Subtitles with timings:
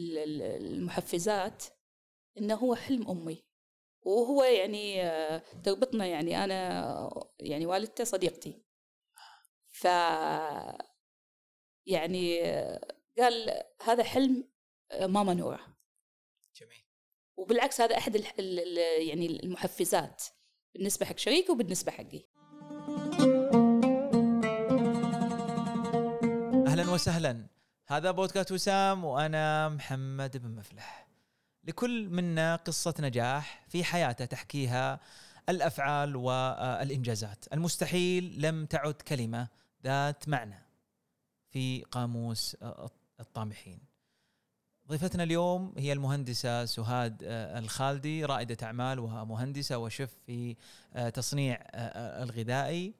[0.00, 1.64] ال- ال- المحفزات
[2.38, 3.44] إنه هو حلم أمي.
[4.02, 8.62] وهو يعني آه، تربطنا يعني أنا يعني والدته صديقتي.
[9.68, 9.84] ف
[11.86, 14.50] يعني آه، قال هذا حلم
[14.90, 15.60] آه، ماما نورة.
[16.56, 16.84] جميل.
[17.36, 20.22] وبالعكس هذا أحد الح- ال- ال- يعني المحفزات
[20.74, 22.28] بالنسبة حق شريكي وبالنسبة حقي.
[26.66, 27.46] أهلا وسهلا.
[27.90, 31.06] هذا بودكاست وسام وأنا محمد بن مفلح.
[31.64, 35.00] لكل منا قصة نجاح في حياته تحكيها
[35.48, 37.44] الأفعال والإنجازات.
[37.52, 39.48] المستحيل لم تعد كلمة
[39.84, 40.62] ذات معنى
[41.48, 42.56] في قاموس
[43.20, 43.80] الطامحين.
[44.88, 50.56] ضيفتنا اليوم هي المهندسة سهاد الخالدي رائدة أعمال ومهندسة وشف في
[51.14, 51.58] تصنيع
[52.22, 52.94] الغذائي.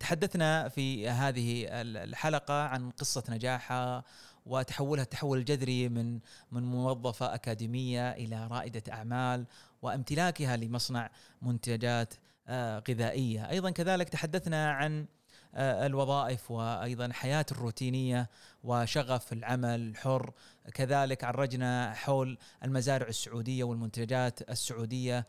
[0.00, 4.04] تحدثنا في هذه الحلقة عن قصة نجاحها
[4.46, 6.18] وتحولها التحول الجذري من
[6.52, 9.46] من موظفة أكاديمية إلى رائدة أعمال
[9.82, 11.10] وامتلاكها لمصنع
[11.42, 12.14] منتجات
[12.48, 13.50] آه، غذائية.
[13.50, 15.06] أيضا كذلك تحدثنا عن
[15.54, 18.30] آه، الوظائف وأيضا حياة الروتينية
[18.64, 20.32] وشغف العمل الحر.
[20.74, 25.26] كذلك عرجنا حول المزارع السعودية والمنتجات السعودية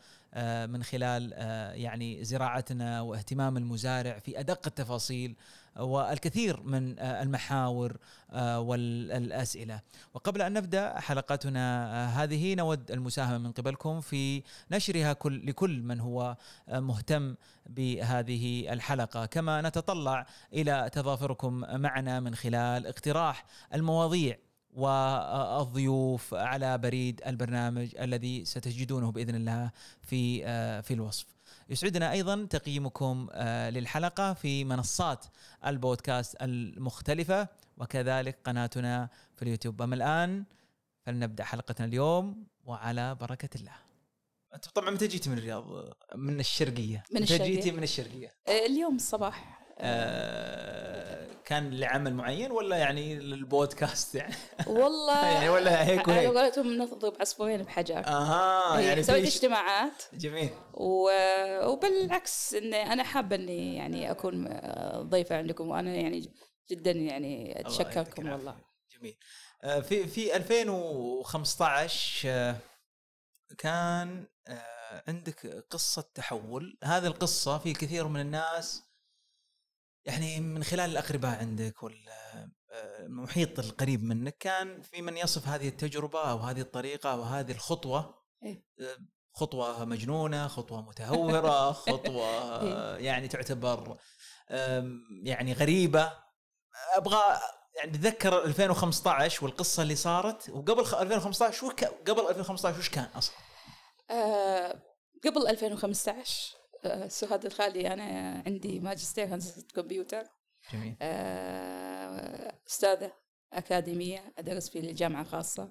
[0.67, 5.35] من خلال آه، يعني زراعتنا واهتمام المزارع في أدق التفاصيل
[5.79, 7.97] والكثير من آه، المحاور
[8.31, 9.81] آه، والأسئلة.
[10.13, 15.99] وقبل أن نبدأ حلقتنا آه، هذه نود المساهمة من قبلكم في نشرها كل لكل من
[15.99, 16.37] هو
[16.69, 19.25] آه، مهتم بهذه الحلقة.
[19.25, 24.37] كما نتطلع إلى تضافركم معنا من خلال اقتراح المواضيع
[24.75, 31.25] والضيوف على بريد البرنامج الذي ستجدونه بإذن الله في آه، في الوصف.
[31.69, 35.25] يسعدنا أيضا تقييمكم آه، للحلقة في منصات
[35.65, 40.43] البودكاست المختلفة وكذلك قناتنا في اليوتيوب أما الآن
[41.05, 43.75] فلنبدأ حلقتنا اليوم وعلى بركة الله.
[44.55, 45.65] أنت طبعا متى جيتي من الرياض؟
[46.15, 47.03] من الشرقية.
[47.11, 47.55] من متى الشرقية.
[47.55, 51.14] جيتي من الشرقية؟ آه، اليوم الصباح آه
[51.45, 54.35] كان لعمل معين ولا يعني للبودكاست يعني؟
[54.67, 60.03] والله يعني ولا هيك على وهيك؟ قولتهم نضرب عصفورين بحجر أها إيه، يعني سويت اجتماعات
[60.13, 66.33] جميل و- وبالعكس ان أنا حابة إني يعني أكون آه، ضيفة عندكم وأنا يعني
[66.71, 68.29] جدا يعني أتشكركم.
[68.31, 68.55] والله
[68.99, 69.17] جميل
[69.63, 72.55] آه، في في 2015 آه،
[73.57, 74.25] كان
[75.07, 78.83] عندك قصة تحول هذه القصة في كثير من الناس
[80.05, 83.07] يعني من خلال الأقرباء عندك ولا آه،
[83.59, 88.21] القريب منك كان في من يصف هذه التجربة أو هذه الطريقة أو هذه الخطوة.
[88.43, 88.63] إيه.
[88.81, 88.97] آه،
[89.33, 93.97] خطوة مجنونة خطوة متهورة خطوة آه، يعني تعتبر
[95.23, 96.13] يعني غريبة.
[96.95, 97.21] أبغى
[97.77, 100.49] يعني أتذكر 2015 والقصة اللي صارت.
[100.49, 101.83] وقبل خ- 2015 شو ك...
[101.83, 103.35] قبل 2015 وش كان أصلا؟
[104.09, 104.81] آه،
[105.25, 106.64] قبل 2015 آه،
[107.07, 108.03] سهاد الخالي أنا
[108.45, 110.23] عندي ماجستير هندسة كمبيوتر.
[110.73, 110.95] جميل.
[111.01, 113.11] آه، أستاذة
[113.53, 115.69] أكاديمية أدرس في الجامعة خاصه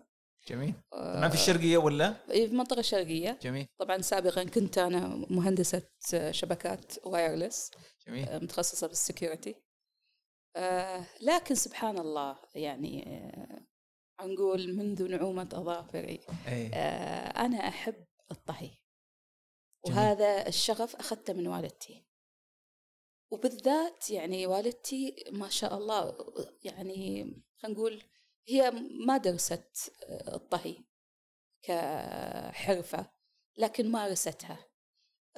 [0.49, 0.75] جميل.
[0.93, 3.39] آه، طبعا في الشرقية ولا؟ في المنطقة الشرقية.
[3.43, 3.67] جميل.
[3.79, 5.83] طبعا سابقا كنت أنا مهندسة
[6.31, 7.71] شبكات wireless
[8.07, 8.27] جميل.
[8.43, 9.55] متخصصة بال security.
[10.57, 18.71] آه لكن سبحان الله يعني آه نقول منذ نعومة أظافري اي آه أنا أحب الطهي.
[19.87, 22.05] وهذا الشغف أخذته من والدتي.
[23.31, 26.17] وبالذات يعني والدتي ما شاء الله
[26.65, 27.25] يعني
[27.57, 28.03] خلينا نقول
[28.49, 28.71] هي
[29.07, 30.77] ما درست آه، الطهي
[31.63, 33.11] كحرفة
[33.57, 34.67] لكن مارستها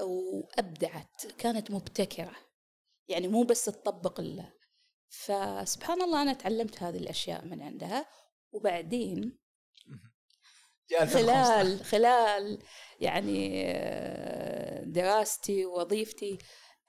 [0.00, 2.36] وأبدعت كانت مبتكرة.
[3.08, 4.52] يعني مو بس تطبق الله
[5.08, 8.06] فسبحان الله أنا تعلمت هذه الأشياء من عندها.
[8.52, 9.45] وبعدين جاء 2015.
[10.94, 12.62] خلال خلال
[13.00, 16.38] يعني آه، دراستي ووظيفتي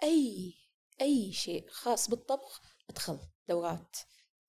[0.03, 0.53] أي
[1.01, 3.19] أي شيء خاص بالطبخ أدخل
[3.49, 3.97] دورات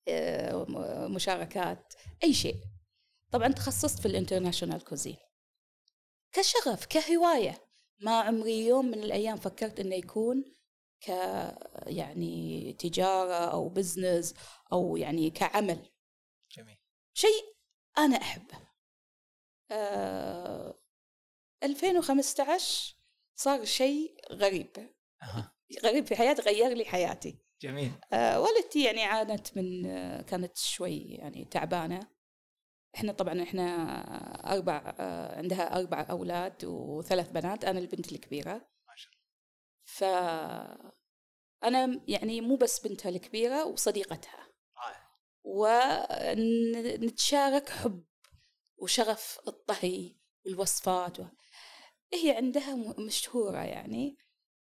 [0.09, 0.67] آه،
[1.09, 1.95] مشاركات
[2.25, 2.57] أي شيء.
[3.33, 5.17] طبعا تخصصت في ال international cuisine.
[6.33, 7.65] كشغف كهواية.
[8.01, 10.45] ما عمري يوم من الأيام فكرت إنه يكون
[11.01, 11.09] ك
[11.87, 14.35] يعني تجارة أو business
[14.73, 15.91] أو يعني كعمل.
[16.57, 16.79] جميل.
[17.15, 17.55] شيء
[17.99, 18.68] أنا أحبه.
[19.71, 20.75] آه
[21.63, 22.97] 2015
[23.35, 24.95] صار شيء غريب.
[25.23, 25.55] أها.
[25.85, 27.39] غريب في حياتي غير لي حياتي.
[27.63, 27.93] جميل.
[28.13, 32.01] آه والدتي يعني عانت من آه كانت شوي يعني تعبانة.
[32.95, 33.65] إحنا طبعا إحنا
[34.53, 38.69] أربع آه عندها أربع أولاد وثلاث بنات أنا البنت الكبيرة.
[38.89, 39.29] ما شاء الله.
[39.85, 40.05] ف
[41.65, 44.49] أنا يعني مو بس بنتها الكبيرة وصديقتها.
[44.79, 45.09] رائع.
[47.05, 48.05] ونتشارك حب
[48.79, 50.15] وشغف الطهي
[50.47, 51.25] والوصفات و...
[52.15, 54.17] هي عندها مشهورة يعني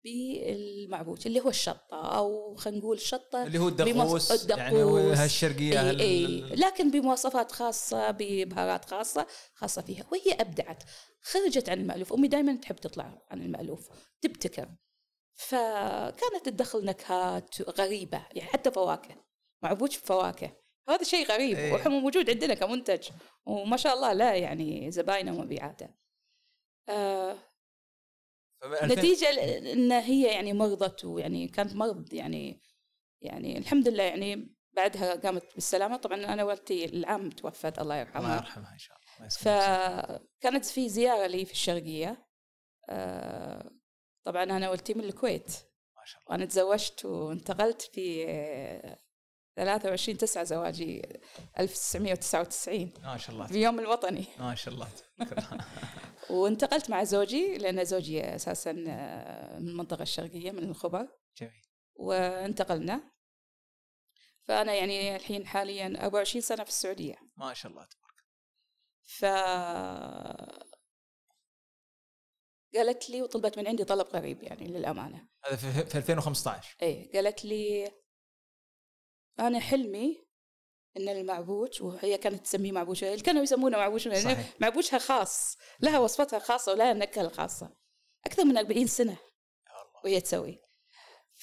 [0.04, 5.18] بالمعبوش اللي هو الشطة أو خلينا نقول شطة اللي هو بمص- الدقوس يعني هو الدقوس.
[5.18, 6.36] هالشرقية إي هال- إي.
[6.56, 10.06] لكن بمواصفات خاصة ببهارات خاصة خاصة فيها.
[10.12, 10.82] وهي أبدعت
[11.22, 12.12] خرجت عن المألوف.
[12.12, 13.88] أمي دائما تحب تطلع عن المألوف
[14.20, 14.68] تبتكر.
[15.34, 19.24] فكانت تدخل نكهات غريبة يعني حتى فواكه
[19.62, 20.56] معبوش بفواكه
[20.88, 21.72] هذا شيء غريب إيه.
[21.72, 23.08] وحمو موجود عندنا كمنتج
[23.46, 25.88] وما شاء الله لا يعني زباينه ومبيعاته.
[26.88, 27.36] آه
[28.62, 29.28] فب- 2000 نتيجة
[29.72, 32.60] إن هي يعني مرضت ويعني كانت مرض يعني
[33.22, 35.96] يعني الحمد لله يعني بعدها قامت بالسلامة.
[35.96, 39.28] طبعا أنا والدتي العام توفت الله الله يرحمها يرحمها إن شاء الله.
[39.28, 42.26] فكانت في زيارة لي في الشرقية.
[42.88, 43.70] آه،
[44.24, 45.46] طبعا أنا والدتي من الكويت.
[45.96, 46.30] ما شاء الله.
[46.30, 48.26] وأنا تزوجت وانتقلت في
[49.56, 51.02] 23 9 زواجي
[51.58, 53.46] 1999 ما شاء الله.
[53.46, 54.26] في يوم الوطني.
[54.38, 54.88] ما شاء الله.
[56.30, 61.08] وانتقلت مع زوجي لأن زوجي أساسا آه، من المنطقة الشرقية من الخبر
[61.38, 61.62] جميل.
[61.94, 63.10] وانتقلنا.
[64.42, 67.16] فأنا يعني الحين حاليا 24 سنة في السعودية.
[67.36, 68.14] ما شاء الله تبارك.
[69.02, 69.24] ف
[72.76, 75.28] قالت لي وطلبت من عندي طلب غريب يعني للأمانة.
[75.44, 77.90] هذا في في 2015 اي قالت لي
[79.40, 80.24] أنا حلمي
[80.96, 84.54] إن المعبوش وهي كانت تسميه معبوش اللي كانوا يسمونه معبوش لأن صحيح.
[84.60, 87.76] معبوشها خاص لها وصفتها خاصة ولها نكهة الخاصة
[88.26, 89.18] أكثر من 40 سنة
[90.04, 90.62] وهي تسوي.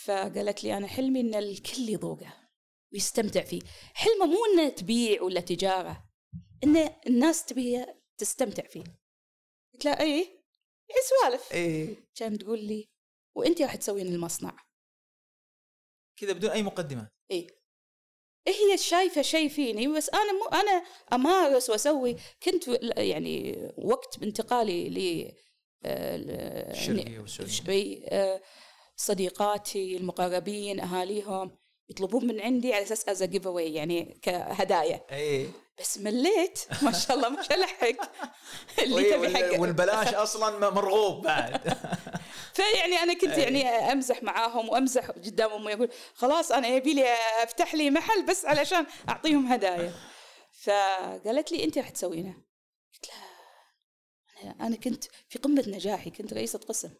[0.03, 2.49] فقالت لي أنا حلمي إن الكل يذوقه
[2.93, 3.61] ويستمتع فيه.
[3.93, 6.09] حلمه مو إنه تبيع ولا تجارة
[6.63, 6.77] ان
[7.07, 7.85] الناس تبي
[8.17, 8.83] تستمتع فيه.
[9.73, 10.19] قلت لها اي
[10.91, 11.95] اي سوالف؟ إيه.
[12.15, 12.89] كان تقول لي
[13.35, 14.57] وانت راح تسوين المصنع.
[16.19, 17.47] كذا بدون أي مقدمه اي
[18.47, 20.83] هي شايفة شيء فيني؟ بس أنا مو أنا
[21.13, 22.67] أمارس وأسوي كنت
[22.97, 25.31] يعني وقت انتقالي ل
[25.85, 26.73] آه،
[27.69, 28.41] إي آه،
[28.95, 31.57] صديقاتي المقربين أهاليهم
[31.89, 35.01] يطلبون من عندي على أساس as giveaway يعني كهدايا.
[35.11, 35.47] إيه
[35.79, 36.59] بس مليت.
[36.83, 38.11] ما شاء الله مش الحق
[38.83, 39.59] اللي تبي حق.
[39.59, 41.61] والبلاش أصلا مرغوب بعد.
[42.53, 43.41] فيعني أنا كنت أي.
[43.41, 47.13] يعني أمزح معاهم وأمزح قدام أمي أقول خلاص أنا يبي لي
[47.43, 49.93] أفتح لي محل بس علشان أعطيهم هدايا.
[50.51, 52.43] فقالت لي انت راح تسوينه.
[52.93, 53.31] قلت لها
[54.43, 56.95] أنا أنا كنت في قمة نجاحي كنت رئيسة قسم.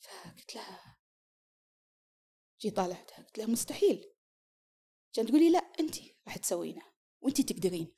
[0.00, 0.98] فقلت لها
[2.60, 4.10] جي طالعتها قلت لها مستحيل.
[5.12, 5.96] كانت تقولي لا انت
[6.26, 6.82] راح تسوينه
[7.20, 7.94] وانت تقدرين.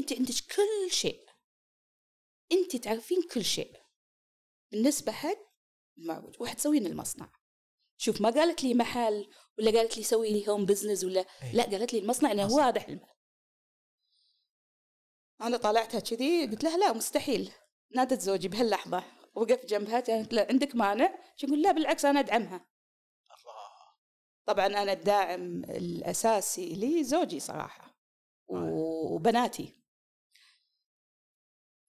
[0.00, 1.26] انت عندك كل شيء.
[2.52, 3.82] انت تعرفين كل شيء.
[4.72, 5.43] بالنسبة حق
[5.98, 7.32] المعبوج وحتسوين المصنع.
[7.96, 11.52] شوف ما قالت لي محل ولا قالت لي سوي لي home business ولا إيه.
[11.52, 12.60] لا قالت لي المصنع إنه هو.
[12.60, 13.14] هذا حلمها
[15.40, 17.52] أنا طلعتها كذي قلت لها لا مستحيل.
[17.94, 19.04] نادت زوجي بهاللحظة
[19.34, 22.66] وقف جنبها قالت له عندك مانع؟ شو يقول لا بالعكس أنا أدعمها.
[23.24, 23.70] الله.
[24.46, 27.98] طبعا أنا الداعم الأساسي لي زوجي صراحة
[28.46, 29.76] وبناتي.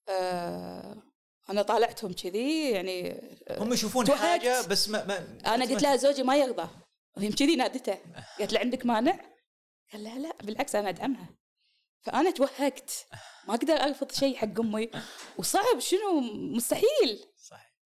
[0.08, 1.02] آه
[1.50, 3.12] أنا طالعتهم كذي يعني
[3.48, 4.20] آه، هم يشوفون توهقت.
[4.20, 6.68] حاجة بس ما, ما أنا قلت لها زوجي ما يرضى.
[7.16, 7.98] وهي كذي نادته.
[8.38, 9.20] قالت له عندك مانع؟
[9.92, 11.28] قال لها لا بالعكس أنا أدعمها.
[12.00, 13.06] فأنا توهقت.
[13.48, 14.90] ما أقدر أرفض شيء حق أمي.
[15.38, 16.20] وصعب شنو؟
[16.56, 17.24] مستحيل.
[17.36, 17.76] صحيح.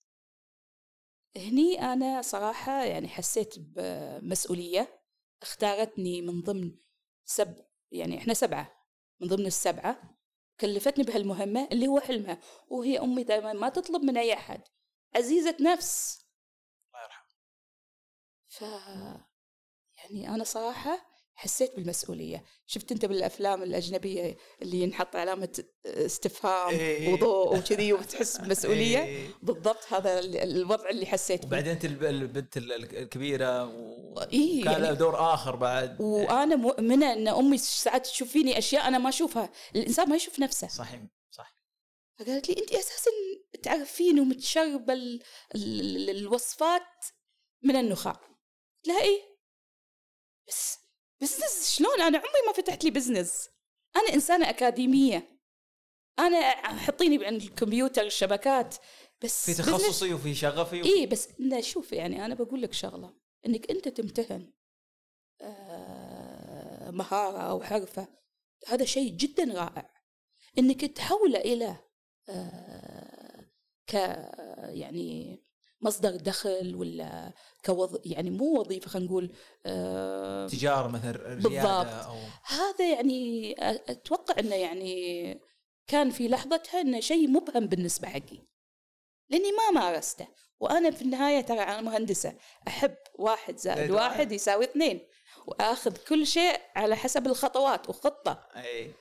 [1.37, 5.01] هني أنا صراحة يعني حسيت بمسؤولية.
[5.43, 6.77] اختارتني من ضمن
[7.25, 7.57] سب
[7.93, 8.87] يعني إحنا سبعة.
[9.21, 10.20] من ضمن السبعة.
[10.61, 14.61] كلفتني بهالمهمة اللي هو حلمها وهي أمي دائما ما تطلب من أي أحد
[15.17, 16.25] عزيزة نفس.
[16.95, 17.31] الله يرحمه.
[18.49, 18.63] ف
[19.97, 21.10] يعني أنا صراحة
[21.41, 22.45] حسيت بالمسؤولية.
[22.67, 27.13] شفت أنت بالأفلام الأجنبية اللي ينحط علامه استفهام إيه.
[27.13, 29.29] وضوء وكذي وتحس بمسؤولية؟ إيه.
[29.43, 31.47] بالضبط هذا ال- الوضع اللي حسيت فيه.
[31.49, 34.21] وبعدين انت الب- البنت ال- ال- الكبيرة و...
[34.33, 36.01] إيه كان لها يعني دور آخر بعد.
[36.01, 39.51] وأنا مؤمنة إن أمي ساعات تشوف فيني أشياء أنا ما أشوفها.
[39.77, 40.69] الإنسان ما يشوف نفسه.
[40.69, 41.57] صحيح صح
[42.19, 43.11] فقالت لي انت أساسا
[43.63, 45.23] تعرفين ومتشربه ال-
[45.55, 46.83] ال- ال- الوصفات
[47.63, 48.13] من النخاع.
[48.13, 49.21] قلت لها إيه؟
[50.49, 50.79] بس
[51.21, 53.49] business شلون؟ أنا عمري ما فتحت لي business
[53.97, 55.41] أنا إنسانة أكاديمية.
[56.19, 58.77] أنا حطيني عند الكمبيوتر الشبكات
[59.23, 63.15] بس في تخصصي وفي شغفي إيه بس إنه شوف يعني أنا بقول لك شغلة.
[63.47, 64.53] إنك أنت تمتهن
[65.41, 68.09] آه، مهارة أو حرفة
[68.67, 69.95] هذا شيء جدا رائع.
[70.59, 71.77] إنك تحوله إلى
[72.29, 73.51] آه،
[73.87, 73.95] ك
[74.69, 75.39] يعني
[75.83, 77.33] مصدر دخل ولا
[77.65, 79.33] كوظ يعني مو وظيفة خلينا نقول
[79.67, 82.07] آه، تجارة مثلا ريادة بالضبط.
[82.07, 83.55] أو هذا يعني
[83.91, 85.41] أتوقع إنه يعني
[85.87, 88.47] كان في لحظتها إنه شيء مبهم بالنسبة حقي.
[89.31, 90.29] لأني ما مارسته.
[90.61, 92.35] وأنا في النهاية ترى أنا مهندسة.
[92.69, 95.01] أحب واحد زائد واحد يساوي اثنين.
[95.47, 98.95] وأخذ كل شيء على حسب الخطوات وخطه اي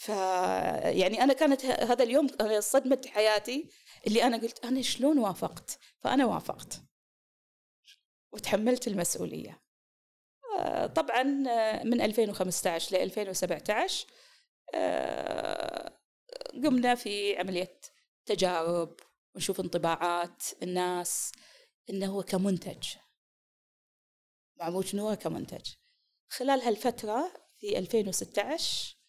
[0.00, 2.26] ف يعني أنا كانت هذا اليوم
[2.60, 3.70] صدمة حياتي
[4.06, 6.80] اللي أنا قلت أنا شلون وافقت؟ فأنا وافقت.
[8.32, 9.62] وتحملت المسؤولية.
[10.58, 14.06] آه، طبعا آه، من 2015 ل 2017
[14.74, 16.00] آه،
[16.64, 17.80] قمنا في عملية
[18.26, 18.96] تجارب
[19.34, 21.32] ونشوف انطباعات الناس
[21.90, 22.88] إنه هو كمنتج.
[24.56, 25.74] معموج نور كمنتج.
[26.28, 28.99] خلال هالفترة في 2016 آه،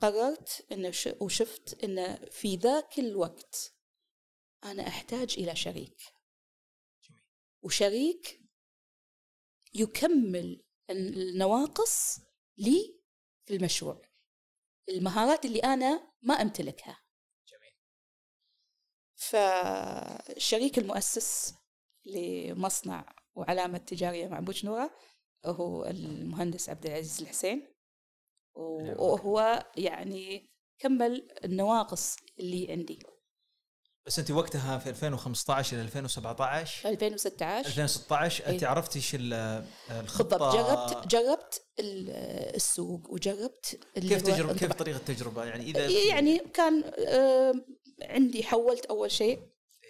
[0.00, 3.74] قررت انه ش- وشفت انه في ذاك الوقت
[4.64, 6.00] أنا أحتاج إلى شريك.
[7.62, 8.40] وشريك
[9.74, 12.18] يكمل النواقص
[12.58, 13.00] لي
[13.46, 14.02] في المشروع.
[14.88, 17.02] المهارات اللي أنا ما أمتلكها.
[17.48, 17.72] جميل.
[19.14, 21.54] فالشريك المؤسس
[22.04, 24.96] لمصنع وعلامة تجارية مع بوش نورة
[25.46, 27.75] هو المهندس عبد العزيز الحسين.
[28.56, 32.98] وهو يعني كمل النواقص اللي عندي.
[34.06, 38.68] بس انت وقتها في 2015 إلى 2017 2016 2016 انت إيه.
[38.70, 42.10] عرفتي إيش ال- الخطة؟ بالضبط جربت جربت ال-
[42.56, 44.72] السوق وجربت كيف تجربه كيف.
[44.72, 47.52] طريقة التجربه يعني إذا يعني كان آه،
[48.02, 49.40] عندي حولت أول شيء.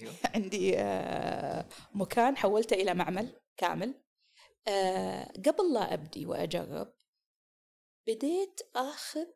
[0.02, 0.12] أيوه.
[0.34, 3.94] عندي آه، مكان حولته إلى معمل كامل.
[4.68, 6.92] آه، قبل لا أبدي وأجرب
[8.06, 9.26] بديت آخذ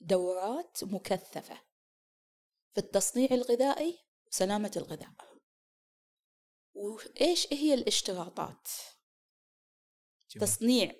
[0.00, 1.60] دورات مكثفة
[2.74, 3.98] في التصنيع الغذائي
[4.30, 5.10] وسلامة الغذاء
[6.74, 8.68] وإيش هي الاشتراطات
[10.30, 10.48] جميل.
[10.48, 10.94] تصنيع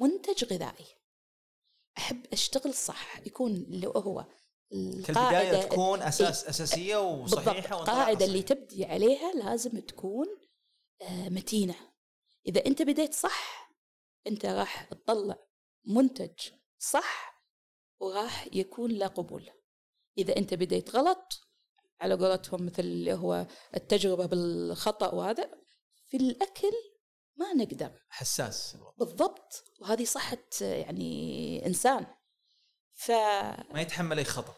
[0.00, 0.86] منتج غذائي
[1.98, 4.24] أحب أشتغل صح يكون اللي هو
[5.06, 6.02] كالبدايه تكون
[7.02, 8.42] وصحيحة بالضبط وانطلاقة القاعدة اللي.
[8.42, 10.26] تبدي عليها لازم تكون
[11.02, 11.74] آه، متينة
[12.46, 13.70] إذا أنت بديت صح
[14.26, 15.38] أنت راح تطلع
[15.84, 17.42] منتج صح
[18.00, 19.50] وراح يكون له قبول.
[20.18, 21.40] إذا أنت بديت غلط
[22.00, 25.50] على قولتهم مثل اللي هو التجربة بالخطأ وهذا
[26.06, 26.72] في الأكل
[27.36, 28.02] ما نقدر.
[28.08, 28.76] حساس.
[28.98, 29.64] بالضبط.
[29.80, 32.06] وهذه صحة يعني إنسان.
[32.92, 34.54] ف ما يتحمل أي خطأ.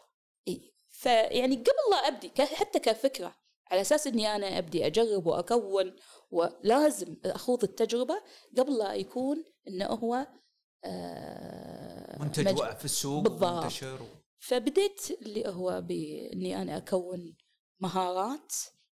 [0.48, 0.74] إي.
[0.88, 3.36] فيعني قبل لا أبدي ك- حتى كفكرة
[3.70, 5.96] على أساس إني أنا أبدي أجرب وأكون
[6.30, 8.22] ولازم أخوض التجربة
[8.58, 10.26] قبل لا يكون إنه هو
[12.20, 13.62] منتج مج- في السوق بالضبط.
[13.64, 14.06] منتشر و...
[14.38, 17.36] فبديت اللي هو باني أنا أكون
[17.80, 18.52] مهارات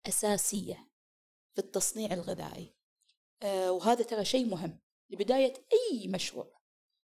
[0.07, 0.89] أساسية
[1.55, 2.75] في التصنيع الغذائي.
[3.43, 4.79] آه، وهذا ترى شيء مهم.
[5.09, 6.59] لبداية أي مشروع.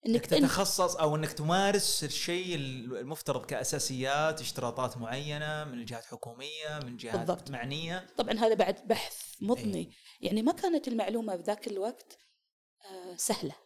[0.07, 7.17] إنك تتخصص أو إنك تمارس الشيء المفترض كأساسيات اشتراطات معينة من الجهات حكومية من جهات
[7.17, 7.51] بالضبط.
[7.51, 8.07] معنية.
[8.17, 9.91] طبعا هذا بعد بحث مضني.
[10.21, 12.17] يعني ما كانت المعلومة في ذاك الوقت
[12.85, 13.51] آه، سهلة.
[13.51, 13.64] آه،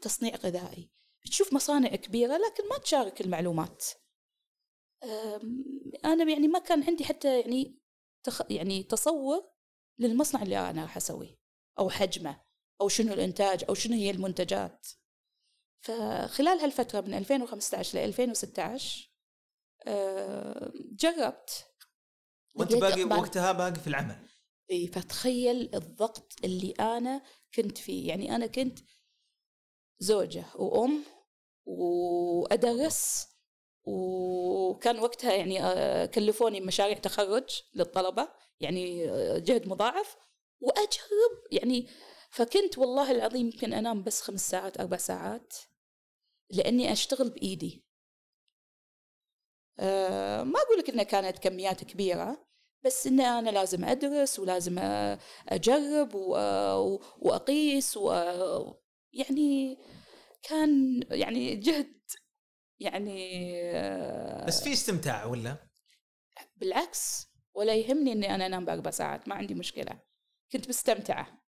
[0.00, 0.90] تصنيع غذائي.
[1.26, 3.84] تشوف مصانع كبيرة لكن ما تشارك المعلومات.
[6.04, 7.78] أنا يعني ما كان عندي حتى يعني
[8.24, 9.50] تخ يعني تصور
[9.98, 11.38] للمصنع اللي أنا راح أسويه
[11.78, 12.42] أو حجمه
[12.80, 14.86] أو شنو الإنتاج أو شنو هي المنتجات.
[15.84, 19.12] فخلال هالفترة من 2015 ل 2016
[19.86, 21.66] آه، جربت.
[22.54, 23.04] وأنت باقي.
[23.04, 24.28] وقتها باقي في العمل.
[24.70, 27.22] إي فتخيل الضغط اللي أنا
[27.54, 28.08] كنت فيه.
[28.08, 28.78] يعني أنا كنت
[29.98, 31.04] زوجة وأم
[31.66, 33.26] وأدرس
[33.84, 38.28] وكان وقتها يعني آه، كلفوني مشاريع تخرج للطلبة
[38.60, 40.16] يعني آه، جهد مضاعف
[40.60, 41.88] وأجرب يعني
[42.30, 45.54] فكنت والله العظيم يمكن أنام بس خمس ساعات أربع ساعات
[46.50, 47.86] لأني أشتغل بإيدي.
[49.78, 52.46] آه، ما أقول لك إنها كانت كميات كبيرة
[52.84, 58.10] بس إن أنا لازم أدرس ولازم أ- أجرب و- وأقيس و
[59.18, 59.78] يعني
[60.42, 61.96] كان يعني جهد
[62.80, 65.56] يعني آه، بس في استمتاع ولا؟
[66.56, 70.00] بالعكس ولا يهمني إني أنا أنام باربع ساعات ما عندي مشكلة.
[70.52, 71.42] كنت مستمتعة.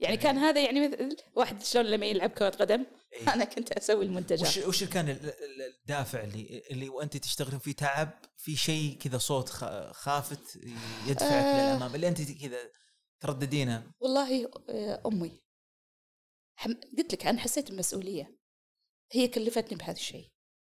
[0.00, 3.34] يعني كان هذا يعني مثل واحد شلون لما يلعب كرة قدم إيه.
[3.34, 4.40] أنا كنت أسوي المنتجات.
[4.48, 9.18] وش وش كان ال- ال- الدافع اللي اللي وأنت تشتغلين فيه؟ تعب؟ في شيء كذا
[9.18, 9.48] صوت
[9.92, 10.56] خافت
[11.06, 11.70] يدفعك آه.
[11.70, 12.58] للأمام؟ اللي أنت كذا
[13.20, 15.40] ترددينه؟ والله آه، أمي.
[16.98, 18.36] قلت لك أنا حسيت المسؤولية
[19.12, 20.30] هي كلفتني بهذا الشيء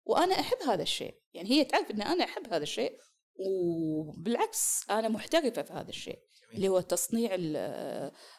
[0.05, 2.99] وأنا أحب هذا الشيء يعني هي تعرف إن أنا أحب هذا الشيء
[3.39, 6.57] وبالعكس أنا محترفة في هذا الشيء جميل.
[6.57, 7.57] اللي هو تصنيع ال-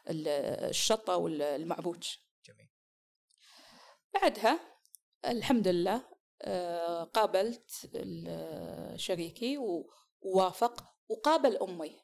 [0.10, 0.28] ال-
[0.70, 2.08] الشطة والمعبوج
[2.46, 2.70] جميل
[4.14, 4.60] بعدها
[5.28, 7.72] الحمد لله آه، قابلت
[8.96, 9.58] شريكي
[10.22, 12.00] ووافق وقابل أمي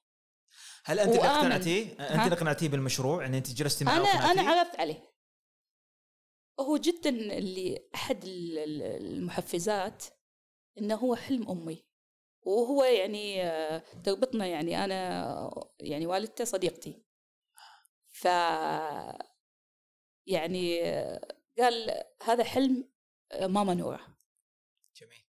[0.86, 1.28] هل أنت اللي.
[1.28, 5.07] أقنعتيه؟ أنت؟ اللي أقنعتيه بالمشروع يعني أنت جلستي معه أنا؟ أنا عرضت عليه
[6.60, 7.90] هو جدا اللي
[8.58, 10.04] ال- المحفزات
[10.78, 11.88] إنه هو حلم أمي.
[12.42, 17.04] وهو يعني آه، تربطنا يعني أنا يعني والدته صديقتي.
[18.08, 18.28] ف
[20.28, 22.90] يعني آه، قال هذا حلم
[23.32, 24.18] آه، ماما نورة.
[24.96, 25.24] جميل.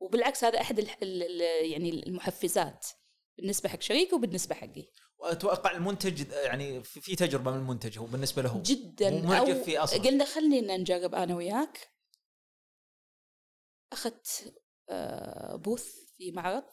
[0.00, 2.86] وبالعكس هذا أحد ال- ال- ال- يعني المحفزات
[3.38, 4.90] بالنسبة حق شريكي وبالنسبة حقي.
[5.20, 9.22] وأتوقع المنتج يعني في تجربة من المنتج هو بالنسبة له جدا.
[9.22, 10.02] معجب فيه أصلاً.
[10.02, 11.90] قلنا خلينا نجرب أنا وياك.
[13.92, 14.54] أخذت
[14.88, 16.64] آه، بوث في معرض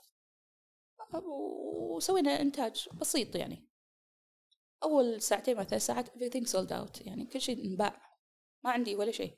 [1.23, 3.67] وسوينا إنتاج بسيط يعني.
[4.83, 8.01] أول ساعتين مثلا ساعات everything sold out يعني كل شيء انباع.
[8.63, 9.37] ما عندي ولا شيء.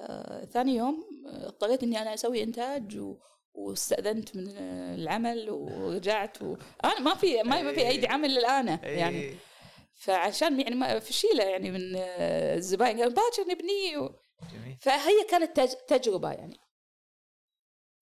[0.00, 3.16] آه، ثاني يوم آه، اضطريت إني أنا أسوي إنتاج و
[3.54, 4.48] واستأذنت من
[4.94, 6.56] العمل ورجعت و...
[6.84, 9.20] أنا ما في ما ما في ايدي عمل الآن يعني.
[9.20, 9.36] إيه.
[9.94, 14.14] فعشان يعني ما فشيله يعني من الزباين قالوا باكر نبنيه و...
[14.52, 14.76] جميل.
[14.80, 15.72] فهي كانت تج...
[15.88, 16.58] تجربة يعني.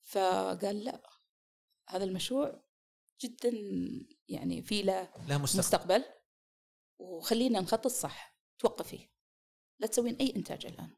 [0.02, 1.00] فقال لا
[1.88, 2.62] هذا المشروع
[3.20, 3.52] جدا
[4.28, 5.58] يعني في له له مستقبل.
[5.58, 6.04] مستقبل
[6.98, 9.08] وخلينا نخطط صح توقفي
[9.78, 10.90] لا تسوين أي إنتاج الآن.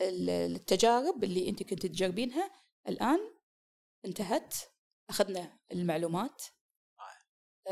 [0.00, 2.50] ال- التجارب اللي أنت كنت تجربينها
[2.88, 3.35] الآن
[4.04, 4.54] انتهت
[5.10, 6.42] أخذنا المعلومات.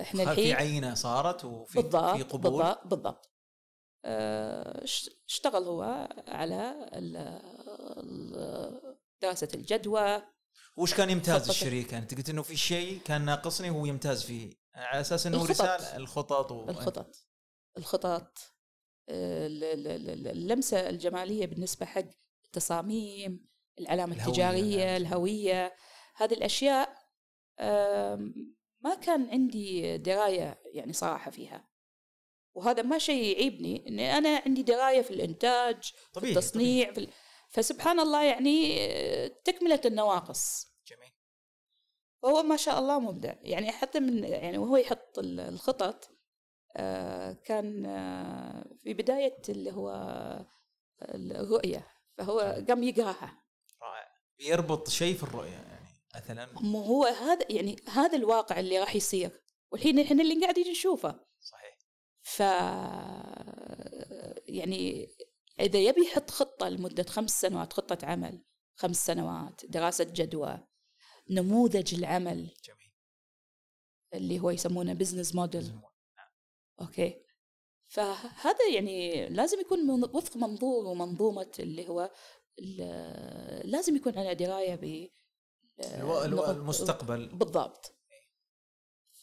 [0.00, 3.30] إحنا في الحين عينة صارت وفي بالضبط في قبول؟ بالضبط بالضبط.
[4.04, 6.74] آه، اش- اشتغل هو على
[9.22, 10.22] دراسة الجدوى.
[10.76, 11.48] وش كان يمتاز.
[11.48, 15.44] الشريك؟ يعني انت قلت إنه في شيء كان ناقصني وهو يمتاز فيه على أساس إنه.
[15.46, 16.68] رسالة الخطط و...
[16.70, 17.16] الخطط.
[17.78, 18.38] الخطط
[19.08, 22.04] ال- ال- ال- اللمسة الجمالية بالنسبة حق
[22.44, 23.46] التصاميم
[23.80, 24.96] العلامة الهوية، التجارية نعم.
[24.96, 25.74] الهوية.
[26.14, 27.04] هذه الأشياء
[28.80, 31.68] ما كان عندي دراية يعني صراحة فيها.
[32.54, 37.08] وهذا ما شيء يعيبني اني أنا عندي دراية في الإنتاج في طبيعي التصنيع في ال...
[37.48, 40.66] فسبحان الله يعني آه، تكملة النواقص.
[40.86, 41.12] جميل.
[42.22, 43.34] وهو ما شاء الله مبدع.
[43.40, 46.10] يعني حتى من يعني وهو يحط ال- الخطط
[46.76, 49.90] آه، كان آه، في بداية اللي هو
[51.02, 51.86] الرؤية.
[52.18, 53.42] فهو قام يقراها.
[53.82, 54.08] رائع.
[54.40, 55.50] يربط شيء في الرؤية.
[55.50, 55.73] يعني
[56.16, 59.42] مثلا مو هو هذا يعني هذا الواقع اللي راح يصير.
[59.72, 61.20] والحين إحنا اللي قاعدين نشوفه.
[61.40, 61.78] صحيح.
[62.22, 62.40] ف
[64.48, 65.08] يعني
[65.60, 68.44] إذا يبي يحط خطة لمدة خمس سنوات خطة عمل
[68.76, 70.58] خمس سنوات دراسة جدوى
[71.30, 72.92] نموذج العمل جميل.
[74.14, 75.72] اللي هو يسمونه business model
[76.80, 77.24] okay.
[77.84, 82.10] فهذا يعني لازم يكون من- وفق منظور ومنظومة اللي هو
[83.64, 84.74] لازم يكون على دراية
[86.50, 87.28] المستقبل.
[87.28, 87.94] بالضبط.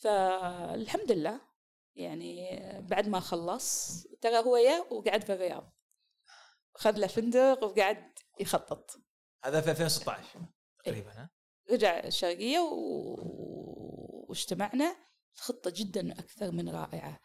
[0.02, 1.42] فالحمد لله.
[1.96, 2.60] يعني
[2.90, 5.74] بعد ما خلص ترى هو يا وقعد في الرياض.
[6.76, 8.92] خذ له فندق وقعد يخطط.
[9.46, 10.40] هذا في 2016
[10.86, 11.30] تقريبا ها؟
[11.72, 14.96] رجع الشرقية و- واجتمعنا.
[15.36, 17.20] الخطة جدا أكثر من رائعة.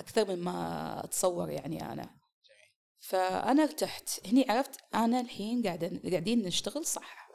[0.00, 2.20] أكثر مما أتصور يعني أنا.
[2.98, 4.26] فأنا ارتحت.
[4.26, 7.25] هني عرفت أنا الحين قاعدة قاعدين نشتغل صح.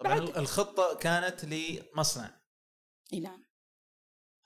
[0.00, 2.40] طبعا بعد- الخطة كانت لمصنع.
[3.12, 3.44] إي نعم.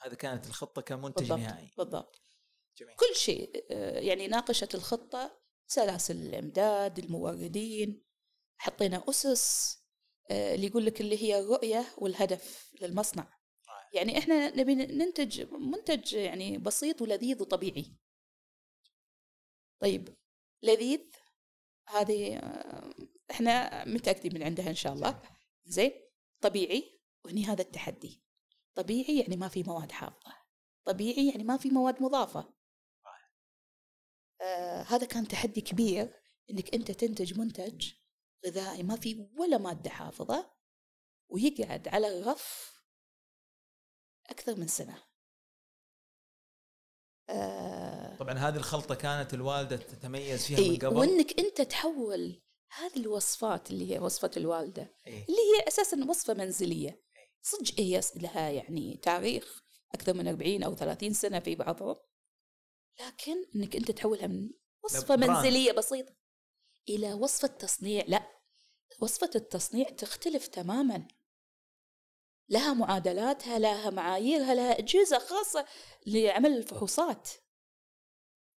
[0.01, 1.73] هذه كانت الخطة كمنتج بالضبط نهائي.
[1.79, 2.23] بالضبط.
[2.79, 2.97] جميل.
[2.97, 8.05] كل شيء آه، يعني ناقشت الخطة سلاسل الإمداد الموردين
[8.59, 9.77] حطينا أسس
[10.31, 13.39] آه، اللي يقول لك اللي هي الرؤية والهدف للمصنع.
[13.95, 17.97] يعني إحنا نبي ننتج منتج يعني بسيط ولذيذ وطبيعي.
[19.83, 20.17] طيب
[20.63, 21.01] لذيذ
[21.89, 22.95] هذه آه،
[23.31, 25.23] إحنا متأكدين من عندها إن شاء الله.
[25.65, 25.93] زين
[26.41, 28.23] طبيعي وهني هذا التحدي.
[28.75, 30.33] طبيعي يعني ما في مواد حافظة.
[30.85, 32.55] طبيعي يعني ما في مواد مضافة.
[34.41, 36.15] آه هذا كان تحدي كبير
[36.51, 37.93] إنك أنت تنتج منتج
[38.47, 40.51] غذائي ما في ولا مادة حافظة
[41.29, 42.73] ويقعد على الرف
[44.27, 45.08] أكثر من سنة.
[47.31, 50.97] آه طبعا هذه الخلطة كانت الوالدة تتميز فيها اي من قبل.
[50.97, 55.25] وإنك أنت تحول هذه الوصفات اللي هي وصفة الوالدة إيه.
[55.25, 57.03] اللي هي أساسا وصفة منزلية.
[57.43, 59.63] صدق هي لها يعني تاريخ
[59.95, 61.97] أكثر من 40 أو 30 سنة في بعضهم.
[63.01, 64.51] لكن إنك أنت تحولها من
[64.85, 65.17] وصفة.
[65.17, 66.15] منزلية بسيطة
[66.89, 68.29] إلى وصفة تصنيع لا
[69.01, 71.09] وصفة التصنيع تختلف تماما.
[72.49, 75.67] لها معادلاتها لها معاييرها لها أجهزة خاصة
[76.07, 77.29] لعمل الفحوصات.